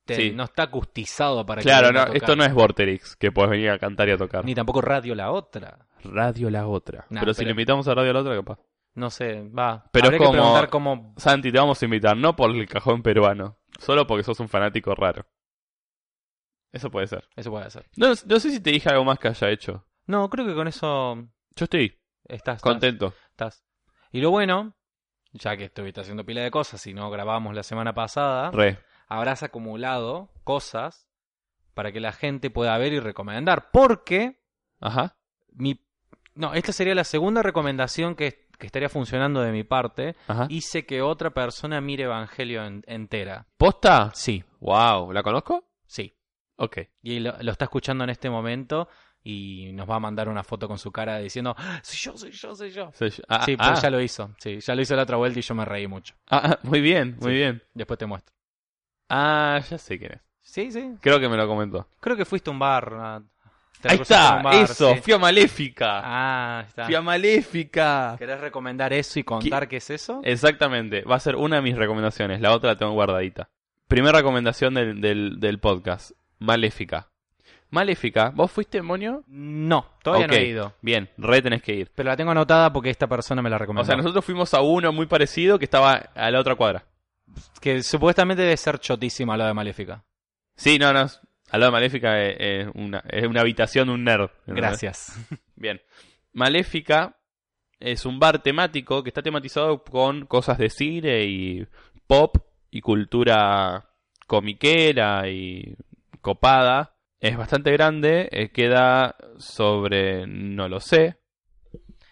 [0.04, 0.32] te- Sí.
[0.32, 3.70] No está acustizado para que claro, venga no, esto no es Vorterix, que puedes venir
[3.70, 4.44] a cantar y a tocar.
[4.44, 5.78] Ni tampoco Radio La Otra.
[6.04, 7.06] Radio La Otra.
[7.10, 8.58] Nah, pero si pero- le invitamos a Radio La Otra, capaz.
[8.96, 9.88] No sé, va.
[9.92, 11.14] Pero es que como- preguntar cómo...
[11.18, 14.94] Santi, te vamos a invitar, no por el cajón peruano, solo porque sos un fanático
[14.94, 15.26] raro.
[16.72, 17.28] Eso puede ser.
[17.36, 17.86] Eso puede ser.
[17.96, 19.86] No, no sé si te dije algo más que haya hecho.
[20.06, 21.16] No, creo que con eso
[21.54, 22.56] Yo estoy estás...
[22.56, 23.14] estás- contento.
[23.30, 23.64] estás.
[24.12, 24.74] Y lo bueno,
[25.32, 28.78] ya que estuviste haciendo pila de cosas y no grabamos la semana pasada, Re.
[29.08, 31.08] habrás acumulado cosas
[31.74, 33.70] para que la gente pueda ver y recomendar.
[33.70, 34.40] Porque
[34.80, 35.18] Ajá.
[35.52, 35.82] mi...
[36.34, 40.16] No, esta sería la segunda recomendación que, que estaría funcionando de mi parte.
[40.28, 40.46] Ajá.
[40.48, 43.46] Hice que otra persona mire Evangelio en- entera.
[43.56, 44.10] ¿Posta?
[44.14, 45.64] Sí, Wow, ¿la conozco?
[45.86, 46.12] sí.
[46.58, 46.78] Ok.
[47.02, 48.88] Y lo, lo está escuchando en este momento
[49.22, 52.30] y nos va a mandar una foto con su cara diciendo, "Ah, soy yo, soy
[52.30, 52.90] yo, soy yo.
[53.28, 54.34] Ah, sí, ah, pues ya lo hizo.
[54.38, 56.14] Sí, ya lo hizo la otra vuelta y yo me reí mucho.
[56.30, 57.36] ah, ah, muy bien, muy Sí.
[57.36, 57.62] bien.
[57.74, 58.34] Después te muestro.
[59.08, 60.20] Ah, ya sé quién es.
[60.40, 60.94] Sí, sí.
[61.00, 61.88] Creo que me lo comentó.
[62.00, 62.94] Creo que fuiste a un bar.
[62.94, 63.22] a-
[63.86, 65.00] te Ahí está, un bar, eso, sí.
[65.00, 66.00] fui a Maléfica.
[66.04, 66.86] Ah, está.
[66.86, 68.16] Fui a Maléfica.
[68.18, 70.20] ¿Querés recomendar eso y contar qué, es eso?
[70.24, 73.48] Exactamente, va a ser una de mis recomendaciones, la otra la tengo guardadita.
[73.88, 77.08] Primera recomendación del, del, del podcast, Maléfica.
[77.70, 79.24] Maléfica, ¿vos fuiste, Monio?
[79.26, 80.72] No, todavía Ok, no he ido.
[80.82, 81.90] Bien, re tenés que ir.
[81.94, 83.82] Pero la tengo anotada porque esta persona me la recomendó.
[83.82, 86.84] O sea, nosotros fuimos a uno muy parecido que estaba a la otra cuadra.
[87.60, 90.04] Que supuestamente debe ser chotísima la de Maléfica.
[90.54, 91.06] Sí, no, no.
[91.50, 94.30] Al lado de Maléfica es, es una, es una habitación de un nerd.
[94.46, 95.18] Gracias.
[95.56, 95.80] Bien.
[96.32, 97.16] Maléfica
[97.78, 101.66] es un bar temático que está tematizado con cosas de cine y
[102.06, 102.36] pop
[102.70, 103.90] y cultura
[104.26, 105.76] comiquera y
[106.20, 106.94] copada.
[107.20, 111.16] Es bastante grande, eh, queda sobre, no lo sé,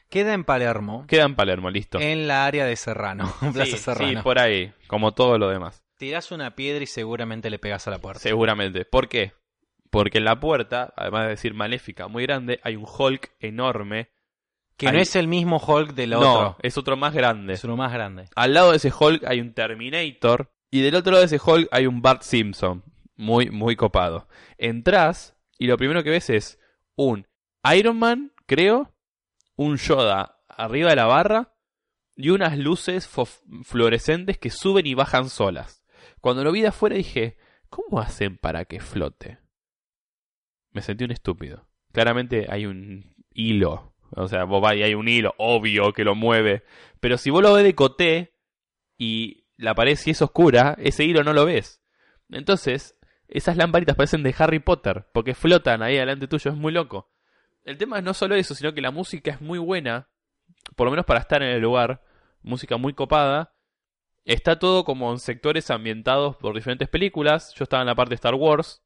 [0.09, 1.99] Queda en Palermo, queda en Palermo, listo.
[2.01, 4.09] en la área de Serrano, Plaza sí, Serrano.
[4.11, 5.84] sí, por ahí, como todo lo demás.
[6.05, 8.21] Tirás una piedra y seguramente le pegas a la puerta.
[8.21, 8.85] Seguramente.
[8.85, 9.33] ¿Por qué?
[9.89, 14.11] Porque en la puerta, además de decir maléfica muy grande, hay un Hulk enorme.
[14.77, 16.57] Que no es el mismo Hulk del No, otro.
[16.61, 17.55] es otro más grande.
[17.55, 18.27] Es uno más grande.
[18.37, 20.53] Al lado de ese Hulk hay un Terminator.
[20.71, 22.85] Y del otro lado de ese Hulk hay un Bart Simpson.
[23.17, 24.29] Muy, muy copado.
[24.59, 26.59] Entrás y lo primero que ves es
[26.97, 27.27] un
[27.75, 28.93] Iron Man, creo,
[29.57, 31.55] un Yoda arriba de la barra
[32.15, 33.09] y unas luces
[33.63, 35.81] fluorescentes que suben y bajan solas.
[36.25, 37.37] Cuando lo vi de afuera dije,
[37.69, 39.41] ¿cómo hacen para que flote?
[40.71, 41.69] Me sentí un estúpido.
[41.93, 43.93] Claramente hay un hilo.
[44.13, 46.63] O sea, vos vas y hay un hilo, obvio, que lo mueve.
[46.99, 48.33] Pero si vos lo ves de coté
[48.97, 51.83] y la pared si es oscura, ese hilo no lo ves.
[52.31, 52.97] Entonces,
[53.29, 57.13] esas lamparitas parecen de Harry Potter, porque flotan ahí delante tuyo, es muy loco.
[57.65, 60.09] El tema es no solo eso, sino que la música es muy buena,
[60.75, 62.03] por lo menos para estar en el lugar,
[62.41, 63.54] música muy copada.
[64.25, 67.53] Está todo como en sectores ambientados por diferentes películas.
[67.57, 68.83] Yo estaba en la parte de Star Wars,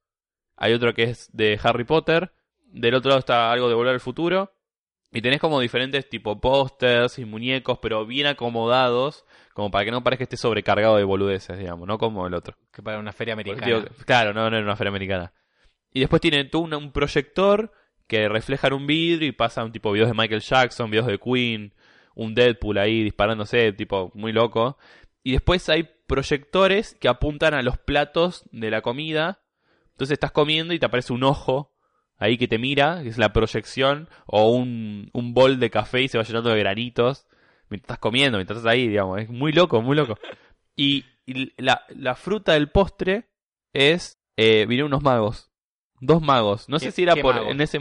[0.56, 2.32] hay otro que es de Harry Potter,
[2.66, 4.52] del otro lado está algo de Volver al Futuro,
[5.10, 9.24] Y tenés como diferentes tipo pósters y muñecos, pero bien acomodados,
[9.54, 12.56] como para que no parezca que esté sobrecargado de boludeces, digamos, no como el otro.
[12.72, 13.66] Que para una feria americana.
[13.66, 15.32] digo, claro, no, no era una feria americana.
[15.94, 17.72] Y después tiene todo un, un proyector
[18.06, 21.18] que refleja en un vidrio y pasa un tipo videos de Michael Jackson, videos de
[21.18, 21.72] Queen,
[22.14, 24.76] un Deadpool ahí disparándose, tipo muy loco.
[25.22, 29.40] Y después hay proyectores que apuntan a los platos de la comida.
[29.92, 31.74] Entonces estás comiendo y te aparece un ojo
[32.16, 36.08] ahí que te mira, que es la proyección, o un, un bol de café y
[36.08, 37.26] se va llenando de granitos
[37.68, 39.20] mientras estás comiendo, mientras estás ahí, digamos.
[39.20, 40.18] Es muy loco, muy loco.
[40.74, 43.28] Y, y la, la fruta del postre
[43.72, 44.18] es...
[44.36, 45.50] Eh, vinieron unos magos.
[46.00, 46.68] Dos magos.
[46.68, 47.34] No sé ¿Qué- si era por...
[47.34, 47.50] magos?
[47.50, 47.78] En ese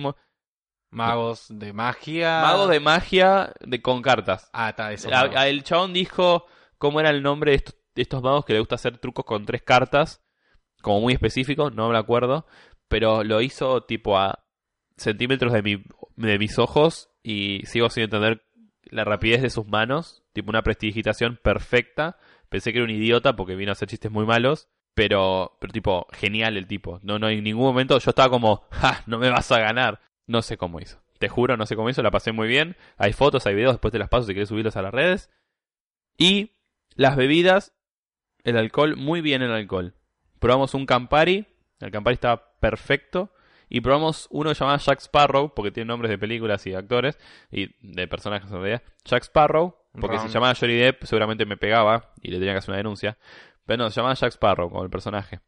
[0.89, 2.41] Magos de magia.
[2.41, 4.49] Magos de magia de, con cartas.
[4.53, 5.09] Ah, está, eso.
[5.11, 6.45] El chabón dijo
[6.77, 10.23] cómo era el nombre de estos, magos que le gusta hacer trucos con tres cartas,
[10.81, 12.45] como muy específico, no me acuerdo,
[12.87, 14.43] pero lo hizo tipo a
[14.95, 15.83] centímetros de, mi,
[16.15, 18.43] de mis ojos y sigo sin entender
[18.83, 22.17] la rapidez de sus manos, tipo una prestidigitación perfecta.
[22.49, 26.07] Pensé que era un idiota porque vino a hacer chistes muy malos, pero, pero tipo,
[26.13, 26.99] genial el tipo.
[27.03, 30.01] No, no, en ningún momento yo estaba como, ja, no me vas a ganar.
[30.25, 31.01] No sé cómo hizo.
[31.19, 32.77] Te juro, no sé cómo hizo, la pasé muy bien.
[32.97, 35.29] Hay fotos, hay videos, después te las paso si quieres subirlos a las redes.
[36.17, 36.56] Y
[36.97, 37.73] las bebidas,
[38.43, 39.95] el alcohol, muy bien el alcohol.
[40.39, 41.47] Probamos un Campari,
[41.79, 43.31] el Campari estaba perfecto.
[43.69, 47.19] Y probamos uno llamado Jack Sparrow, porque tiene nombres de películas y de actores,
[47.51, 48.81] y de personajes en realidad.
[49.03, 50.27] Jack Sparrow, porque Ron.
[50.27, 53.17] si llamaba Johnny Depp seguramente me pegaba y le tenía que hacer una denuncia.
[53.65, 55.41] Pero no, se llamaba Jack Sparrow como el personaje.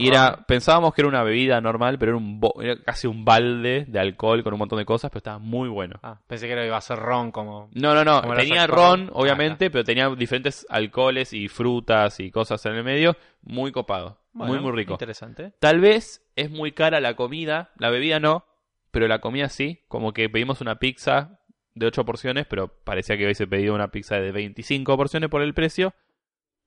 [0.00, 3.24] Y era, pensábamos que era una bebida normal, pero era, un bo- era casi un
[3.24, 5.98] balde de alcohol con un montón de cosas, pero estaba muy bueno.
[6.04, 7.68] Ah, pensé que iba a ser ron como.
[7.74, 8.22] No, no, no.
[8.36, 13.16] Tenía ron, obviamente, pero tenía diferentes alcoholes y frutas y cosas en el medio.
[13.42, 14.20] Muy copado.
[14.32, 14.92] muy, muy rico.
[14.92, 15.52] Interesante.
[15.58, 17.72] Tal vez es muy cara la comida.
[17.76, 18.44] La bebida no,
[18.92, 19.82] pero la comida sí.
[19.88, 21.40] Como que pedimos una pizza
[21.74, 25.54] de 8 porciones, pero parecía que hubiese pedido una pizza de 25 porciones por el
[25.54, 25.92] precio.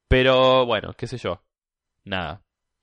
[0.08, 1.42] Pero bueno, qué sé yo.
[2.04, 2.42] Nada.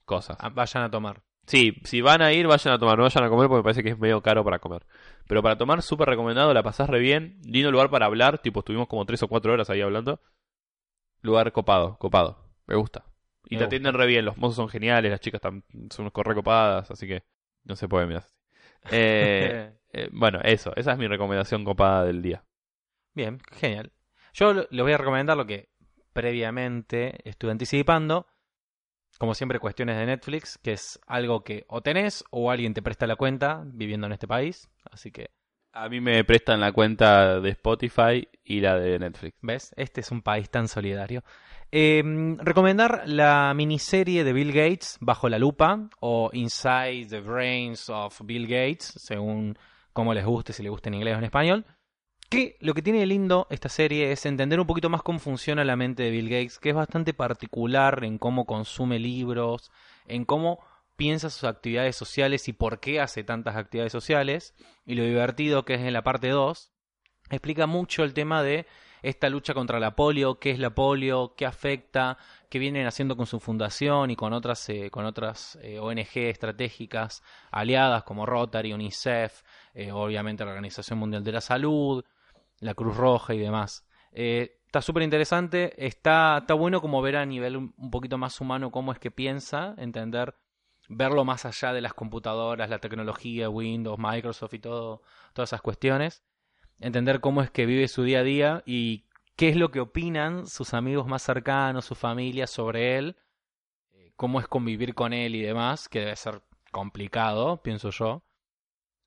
[0.09, 0.39] Cosas.
[0.41, 1.23] Ah, vayan a tomar.
[1.47, 3.83] Sí, si van a ir, vayan a tomar, no vayan a comer porque me parece
[3.83, 4.87] que es medio caro para comer.
[5.27, 7.39] Pero para tomar, súper recomendado, la pasás re bien.
[7.45, 10.21] Lindo lugar para hablar, tipo, estuvimos como 3 o 4 horas ahí hablando.
[11.21, 12.39] Lugar copado, copado.
[12.67, 13.05] Me gusta.
[13.51, 13.65] Y Me te gusta.
[13.67, 17.23] atienden re bien, los mozos son geniales, las chicas tam- son re copadas, así que
[17.65, 18.25] no se puede mirar
[18.83, 18.97] así.
[18.97, 22.45] Eh, eh, bueno, eso, esa es mi recomendación copada del día.
[23.15, 23.93] Bien, genial.
[24.33, 25.69] Yo les voy a recomendar lo que
[26.13, 28.27] previamente estuve anticipando.
[29.19, 33.07] Como siempre, cuestiones de Netflix, que es algo que o tenés o alguien te presta
[33.07, 34.69] la cuenta viviendo en este país.
[34.91, 35.31] Así que,
[35.73, 39.37] A mí me prestan la cuenta de Spotify y la de Netflix.
[39.43, 39.75] ¿ves?
[39.77, 41.25] Este es un país tan solidario.
[41.71, 42.03] Eh,
[42.39, 48.47] recomendar la miniserie de Bill Gates, Bajo la Lupa, o Inside the Brains of Bill
[48.47, 49.59] Gates, según
[49.93, 51.67] cómo les guste, si les gusta en inglés o en español.
[52.29, 55.65] Que lo que tiene de lindo esta serie es entender un poquito más cómo funciona
[55.65, 59.71] la mente de Bill Gates, que es bastante particular en cómo consume libros,
[60.07, 60.61] en cómo
[60.97, 64.55] piensa sus actividades sociales y por qué hace tantas actividades sociales.
[64.85, 66.71] Y lo divertido que es en la parte 2,
[67.31, 68.67] explica mucho el tema de
[69.01, 72.19] esta lucha contra la polio, qué es la polio, qué afecta,
[72.51, 77.23] qué vienen haciendo con su fundación y con otras, eh, con otras eh, ONG estratégicas
[77.51, 82.05] aliadas como Rotary, UNICEF, eh, obviamente la Organización Mundial de la Salud,
[82.61, 83.87] la Cruz Roja y demás.
[84.13, 88.71] Eh, está súper interesante, está, está bueno como ver a nivel un, poquito más humano
[88.71, 90.35] cómo es que piensa, entender,
[90.89, 95.03] verlo más allá de las computadoras, la tecnología, Windows, Microsoft y todo,
[95.33, 96.23] todas esas cuestiones
[96.81, 99.07] entender cómo es que vive su día a día y
[99.37, 103.17] qué es lo que opinan sus amigos más cercanos, su familia sobre él,
[103.93, 106.43] eh, cómo es convivir con él y demás, que debe ser
[106.73, 108.25] complicado, pienso yo,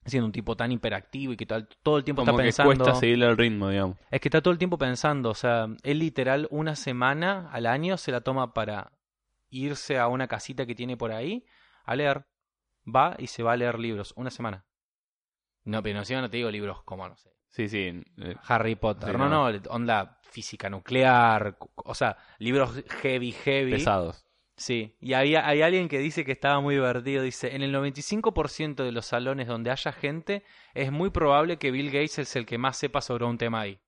[0.05, 2.69] siendo un tipo tan hiperactivo y que todo el tiempo Como está que pensando.
[2.85, 3.97] cuesta seguirle el ritmo, digamos.
[4.09, 7.97] Es que está todo el tiempo pensando, o sea, él literal una semana al año
[7.97, 8.91] se la toma para
[9.49, 11.45] irse a una casita que tiene por ahí
[11.85, 12.25] a leer.
[12.83, 14.65] Va y se va a leer libros, una semana.
[15.65, 18.01] No, pero encima no te digo libros como, no sé, Sí, sí.
[18.17, 19.11] eh, Harry Potter.
[19.11, 19.51] Sí, no, no.
[19.51, 23.71] no, onda física nuclear, o sea, libros heavy, heavy.
[23.73, 24.25] pesados.
[24.61, 28.83] Sí, y había, hay alguien que dice que estaba muy divertido, dice, en el 95%
[28.83, 30.43] de los salones donde haya gente,
[30.75, 33.79] es muy probable que Bill Gates es el que más sepa sobre un tema ahí.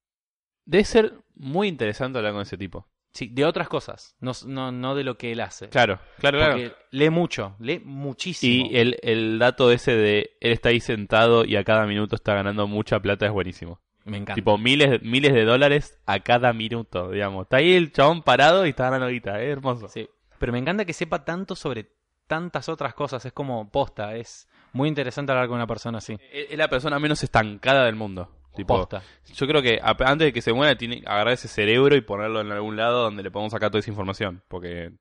[0.65, 2.87] Debe ser muy interesante hablar con ese tipo.
[3.11, 5.69] Sí, de otras cosas, no, no, no de lo que él hace.
[5.69, 6.73] Claro, claro, claro.
[6.89, 8.67] Lee mucho, lee muchísimo.
[8.71, 12.33] Y el, el dato ese de él está ahí sentado y a cada minuto está
[12.33, 13.79] ganando mucha plata es buenísimo.
[14.05, 14.33] Me encanta.
[14.33, 17.43] Tipo miles, miles de dólares a cada minuto, digamos.
[17.43, 19.87] Está ahí el chabón parado y está ganando guita, es hermoso.
[19.87, 20.09] Sí.
[20.43, 21.89] Pero me encanta que sepa tanto sobre
[22.27, 26.17] tantas otras cosas, es como posta, es muy interesante hablar con una persona así.
[26.33, 28.29] Es es la persona menos estancada del mundo.
[28.53, 29.01] Tipo, Posta.
[29.33, 32.41] yo creo que antes de que se muera tiene que agarrar ese cerebro y ponerlo
[32.41, 34.91] en algún lado donde le podamos sacar toda esa información, porque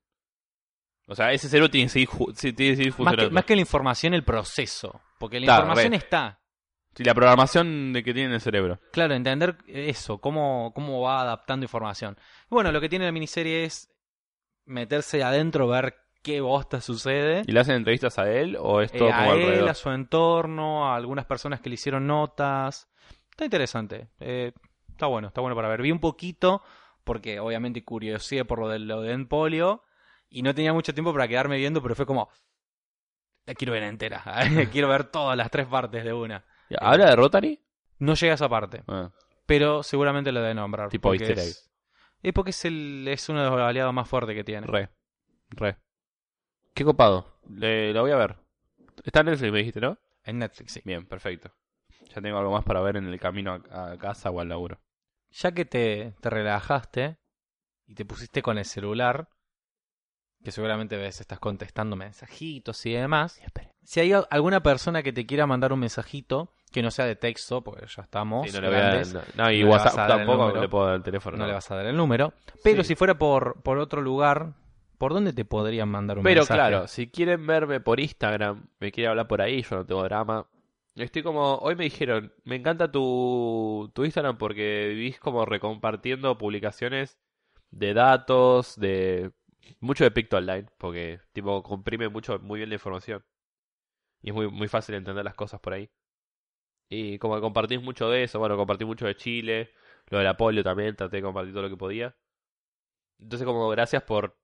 [1.07, 3.29] o sea, ese cerebro tiene que seguir, ju- sí, tiene que seguir Más funcionando.
[3.29, 5.01] que, más que la información, el proceso.
[5.19, 5.97] Porque la información re.
[5.97, 6.39] está.
[6.95, 8.79] Sí, la programación de que tiene en el cerebro.
[8.93, 12.17] Claro, entender eso, cómo, cómo va adaptando información.
[12.49, 13.89] Bueno, lo que tiene la miniserie es
[14.65, 17.43] meterse adentro, ver qué bosta sucede.
[17.45, 19.89] ¿Y le hacen entrevistas a él o es todo Eh, como a él, a su
[19.89, 22.87] entorno, a algunas personas que le hicieron notas.
[23.31, 24.09] Está interesante.
[24.19, 24.53] Eh,
[24.89, 25.81] está bueno, está bueno para ver.
[25.81, 26.61] Vi un poquito,
[27.03, 29.83] porque obviamente curiosé por lo de, lo de Empolio,
[30.29, 32.29] y no tenía mucho tiempo para quedarme viendo, pero fue como...
[33.45, 34.23] La quiero ver entera.
[34.71, 36.45] quiero ver todas las tres partes de una.
[36.79, 37.59] ¿Habla de Rotary?
[37.99, 39.11] No llega a esa parte, Ah,
[39.45, 40.89] pero seguramente lo debe nombrar.
[40.89, 41.69] tipo easter es,
[42.23, 44.65] es porque es, el, es uno de los aliados más fuertes que tiene.
[44.65, 44.89] Re.
[45.49, 45.77] Re.
[46.73, 47.39] Qué copado.
[47.49, 48.37] Le, la voy a ver.
[49.03, 49.97] Está en Netflix, me dijiste, ¿no?
[50.23, 50.81] En Netflix, sí.
[50.85, 51.53] Bien, perfecto.
[52.15, 54.79] Ya tengo algo más para ver en el camino a, a casa o al laburo.
[55.31, 57.17] Ya que te, te relajaste
[57.85, 59.27] y te pusiste con el celular,
[60.43, 63.41] que seguramente ves, estás contestando mensajitos y demás.
[63.83, 67.15] Si hay al- alguna persona que te quiera mandar un mensajito, que no sea de
[67.15, 70.07] texto, porque ya estamos Sí, no, le voy a- grandes, no, no, y no WhatsApp
[70.07, 70.61] tampoco número.
[70.61, 71.37] le puedo dar el teléfono.
[71.37, 72.33] no le vas a dar el número.
[72.63, 72.89] Pero Sí.
[72.89, 74.53] si fuera por, por otro lugar,
[74.97, 76.57] ¿por dónde te podrían mandar un Pero mensaje?
[76.57, 80.47] claro, si quieren verme por Instagram, me quieren hablar por ahí, yo no tengo drama.
[80.95, 87.17] Estoy como, hoy me dijeron, me encanta tu, tu Instagram porque vivís como recompartiendo publicaciones
[87.71, 89.31] de datos, de
[89.79, 93.23] mucho de Pictoline, porque tipo comprime mucho, muy bien la información.
[94.21, 95.89] Y es muy, muy fácil entender las cosas por ahí.
[96.89, 99.71] Y como que compartís mucho de eso, bueno, compartí mucho de Chile,
[100.09, 102.15] lo del apoyo también, traté de compartir todo lo que podía.
[103.19, 104.37] Entonces como gracias por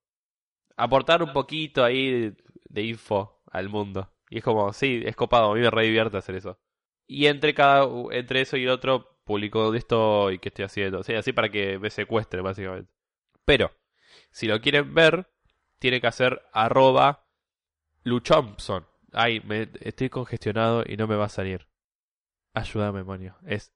[0.77, 2.37] aportar un poquito ahí de,
[2.69, 4.11] de info al mundo.
[4.29, 6.59] Y es como, sí, es copado, a mí me re divierte hacer eso.
[7.07, 10.99] Y entre cada entre eso y otro, publico dónde estoy y qué estoy haciendo.
[10.99, 12.91] O así para que me secuestre, básicamente.
[13.45, 13.71] Pero,
[14.31, 15.29] si lo quieren ver,
[15.79, 17.25] tiene que hacer arroba
[18.03, 18.85] Luchompson.
[19.11, 21.67] Ay, me, estoy congestionado y no me va a salir.
[22.53, 23.35] Ayúdame, monio.
[23.45, 23.71] Es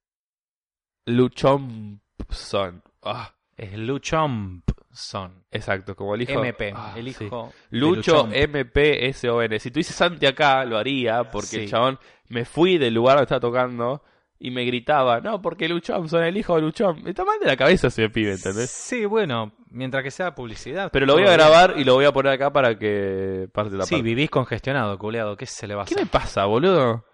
[1.06, 2.84] Luchompson.
[3.02, 5.46] Ah, Es Luchompson.
[5.52, 6.44] exacto, como el hijo.
[6.44, 7.26] MP, Ah, el sí.
[7.26, 7.54] hijo.
[7.70, 8.28] de Lucho.
[8.32, 9.60] M-P-S-O-N.
[9.60, 11.60] Si tú dices Santi acá, lo haría porque Sí.
[11.62, 12.00] el chabón
[12.30, 14.04] me fui del lugar donde estaba tocando
[14.40, 17.08] y me gritaba, no, porque Luchón, son el hijo de Luchón.
[17.08, 18.70] Está mal de la cabeza ese pibe, ¿entendés?
[18.70, 20.90] Sí, bueno, mientras que sea publicidad.
[20.92, 21.38] Pero lo voy a bien.
[21.38, 24.04] grabar y lo voy a poner acá para que parte la Sí, parte.
[24.04, 25.38] vivís congestionado, culeado.
[25.38, 26.06] ¿Qué se le va a ¿Qué hacer?
[26.06, 27.06] me pasa, boludo?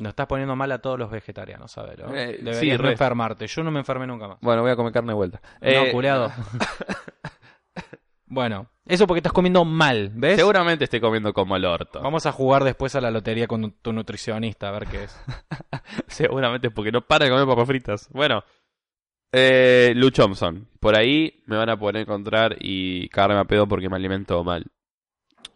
[0.00, 1.98] Nos estás poniendo mal a todos los vegetarianos, ¿sabes?
[1.98, 3.46] Eh, Deberías sí, no enfermarte.
[3.48, 4.38] Yo no me enfermé nunca más.
[4.40, 5.40] Bueno, voy a comer carne de vuelta.
[5.60, 6.30] No, Eh, culeado.
[8.26, 10.36] bueno, eso porque estás comiendo mal, ¿ves?
[10.36, 12.00] Seguramente esté comiendo como el orto.
[12.02, 15.20] Vamos a jugar después a la lotería con tu nutricionista, a ver qué es.
[16.08, 18.08] Seguramente porque no para de comer papas fritas.
[18.12, 18.42] Bueno,
[19.32, 20.68] eh, Lou Thompson.
[20.80, 24.64] Por ahí me van a poder encontrar y cagarme a pedo porque me alimento mal.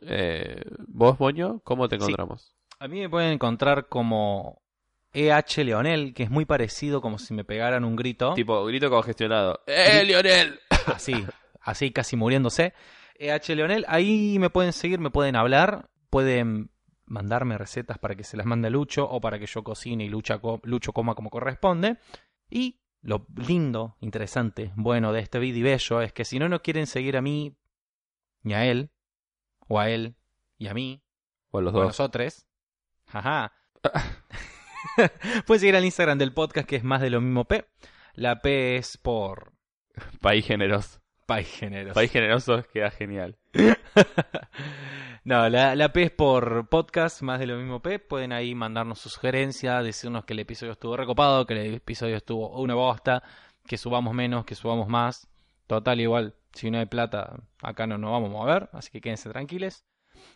[0.03, 1.61] Eh, ¿Vos, Boño?
[1.65, 2.03] ¿Cómo te Sí.
[2.03, 2.55] encontramos?
[2.81, 4.61] A mí me pueden encontrar como
[5.15, 8.35] EH Leonel, que es muy parecido como si me pegaran un grito.
[8.35, 9.61] Tipo, grito congestionado.
[9.67, 10.59] ¡Eh, Lionel!
[10.87, 11.25] así,
[11.61, 12.73] así casi muriéndose.
[13.23, 16.71] EH Leonel, ahí me pueden seguir, me pueden hablar, pueden
[17.07, 20.41] mandarme recetas para que se las mande Lucho o para que yo cocine y Lucha
[20.65, 21.99] Lucho coma como corresponde.
[22.51, 26.63] Y lo lindo, interesante, bueno de este video y bello es que si no nos
[26.63, 27.57] quieren seguir a mí,
[28.43, 28.91] ni a él,
[29.69, 30.17] o a él
[30.59, 31.03] y a mí,
[31.51, 31.89] O los o a dos.
[31.89, 32.47] nosotros,
[33.07, 33.53] jaja,
[35.47, 37.69] pueden seguir al Instagram del podcast que es más de lo mismo P.
[38.15, 39.53] La P es por
[40.21, 41.02] País generoso.
[41.33, 41.95] País Generoso.
[41.95, 43.39] País generoso queda genial.
[45.25, 47.99] no, la, la P es por podcast, más de lo mismo P.
[47.99, 52.61] Pueden ahí mandarnos sus sugerencias, decirnos que el episodio estuvo recopado, que el episodio estuvo
[52.61, 53.23] una bosta,
[53.67, 55.27] que subamos menos, que subamos más.
[55.67, 59.31] Total, igual, si no hay plata, acá no nos vamos a mover, así que quédense
[59.31, 59.87] tranquiles.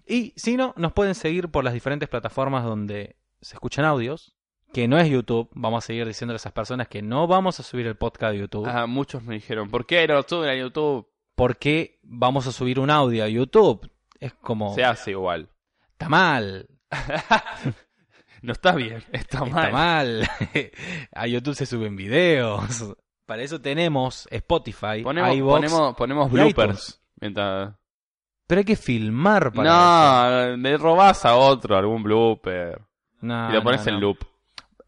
[0.07, 4.36] Y si no, nos pueden seguir por las diferentes plataformas donde se escuchan audios,
[4.73, 5.49] que no es YouTube.
[5.53, 8.41] Vamos a seguir diciendo a esas personas que no vamos a subir el podcast de
[8.41, 8.67] YouTube.
[8.67, 11.07] Ah, muchos me dijeron, ¿por qué no lo suben a YouTube?
[11.37, 13.89] porque vamos a subir un audio a YouTube.
[14.19, 14.75] Es como...
[14.75, 15.49] Se hace igual.
[15.93, 16.67] Está mal.
[18.43, 19.65] No está bien, está mal.
[19.65, 20.31] Está mal.
[21.13, 22.95] a YouTube se suben videos.
[23.25, 27.03] Para eso tenemos Spotify, Ponemos, ponemos, bloopers.
[27.19, 27.75] Mientras...
[28.47, 32.81] Pero hay que filmar para No, le robás a otro algún blooper.
[33.23, 34.19] No, y lo pones no, en loop.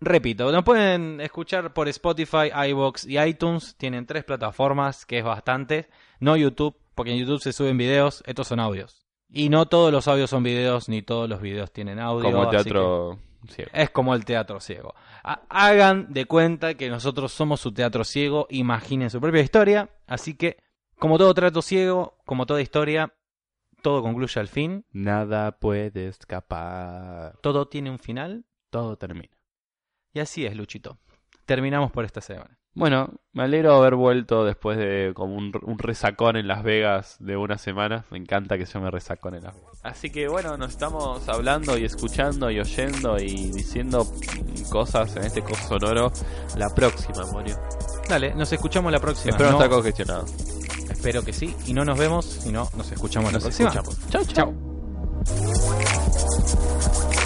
[0.00, 3.76] Repito, nos pueden escuchar por Spotify, iVoox y iTunes.
[3.76, 5.88] Tienen tres plataformas, que es bastante.
[6.20, 8.22] No YouTube, porque en YouTube se suben videos.
[8.26, 9.06] Estos son audios.
[9.30, 12.30] Y no todos los audios son videos, ni todos los videos tienen audio.
[12.30, 13.18] Como el teatro.
[13.48, 13.70] ciego.
[13.74, 14.94] Es como el teatro ciego.
[15.24, 19.90] Ha- hagan de cuenta que nosotros somos su teatro ciego, imaginen su propia historia.
[20.06, 20.56] Así que,
[20.98, 23.12] como todo trato ciego, como toda historia,
[23.82, 24.84] todo concluye al fin.
[24.92, 27.36] Nada puede escapar.
[27.42, 28.44] Todo tiene un final.
[28.70, 29.28] Todo termina.
[30.18, 30.98] Y así es, Luchito.
[31.46, 32.58] Terminamos por esta semana.
[32.74, 37.16] Bueno, me alegro de haber vuelto después de como un, un resacón en Las Vegas
[37.20, 38.04] de una semana.
[38.10, 39.80] Me encanta que yo me resacón en Las Vegas.
[39.84, 44.04] Así que bueno, nos estamos hablando y escuchando y oyendo y diciendo
[44.72, 46.10] cosas en este coso sonoro
[46.56, 47.54] la próxima, Morio.
[48.08, 49.30] Dale, nos escuchamos la próxima.
[49.30, 50.24] Espero no No- estar congestionado.
[50.90, 51.54] espero que sí.
[51.66, 53.68] Y no nos vemos, sino nos escuchamos la Nos próxima.
[53.68, 54.10] escuchamos.
[54.10, 54.52] Chau, chau.
[57.04, 57.17] Chao.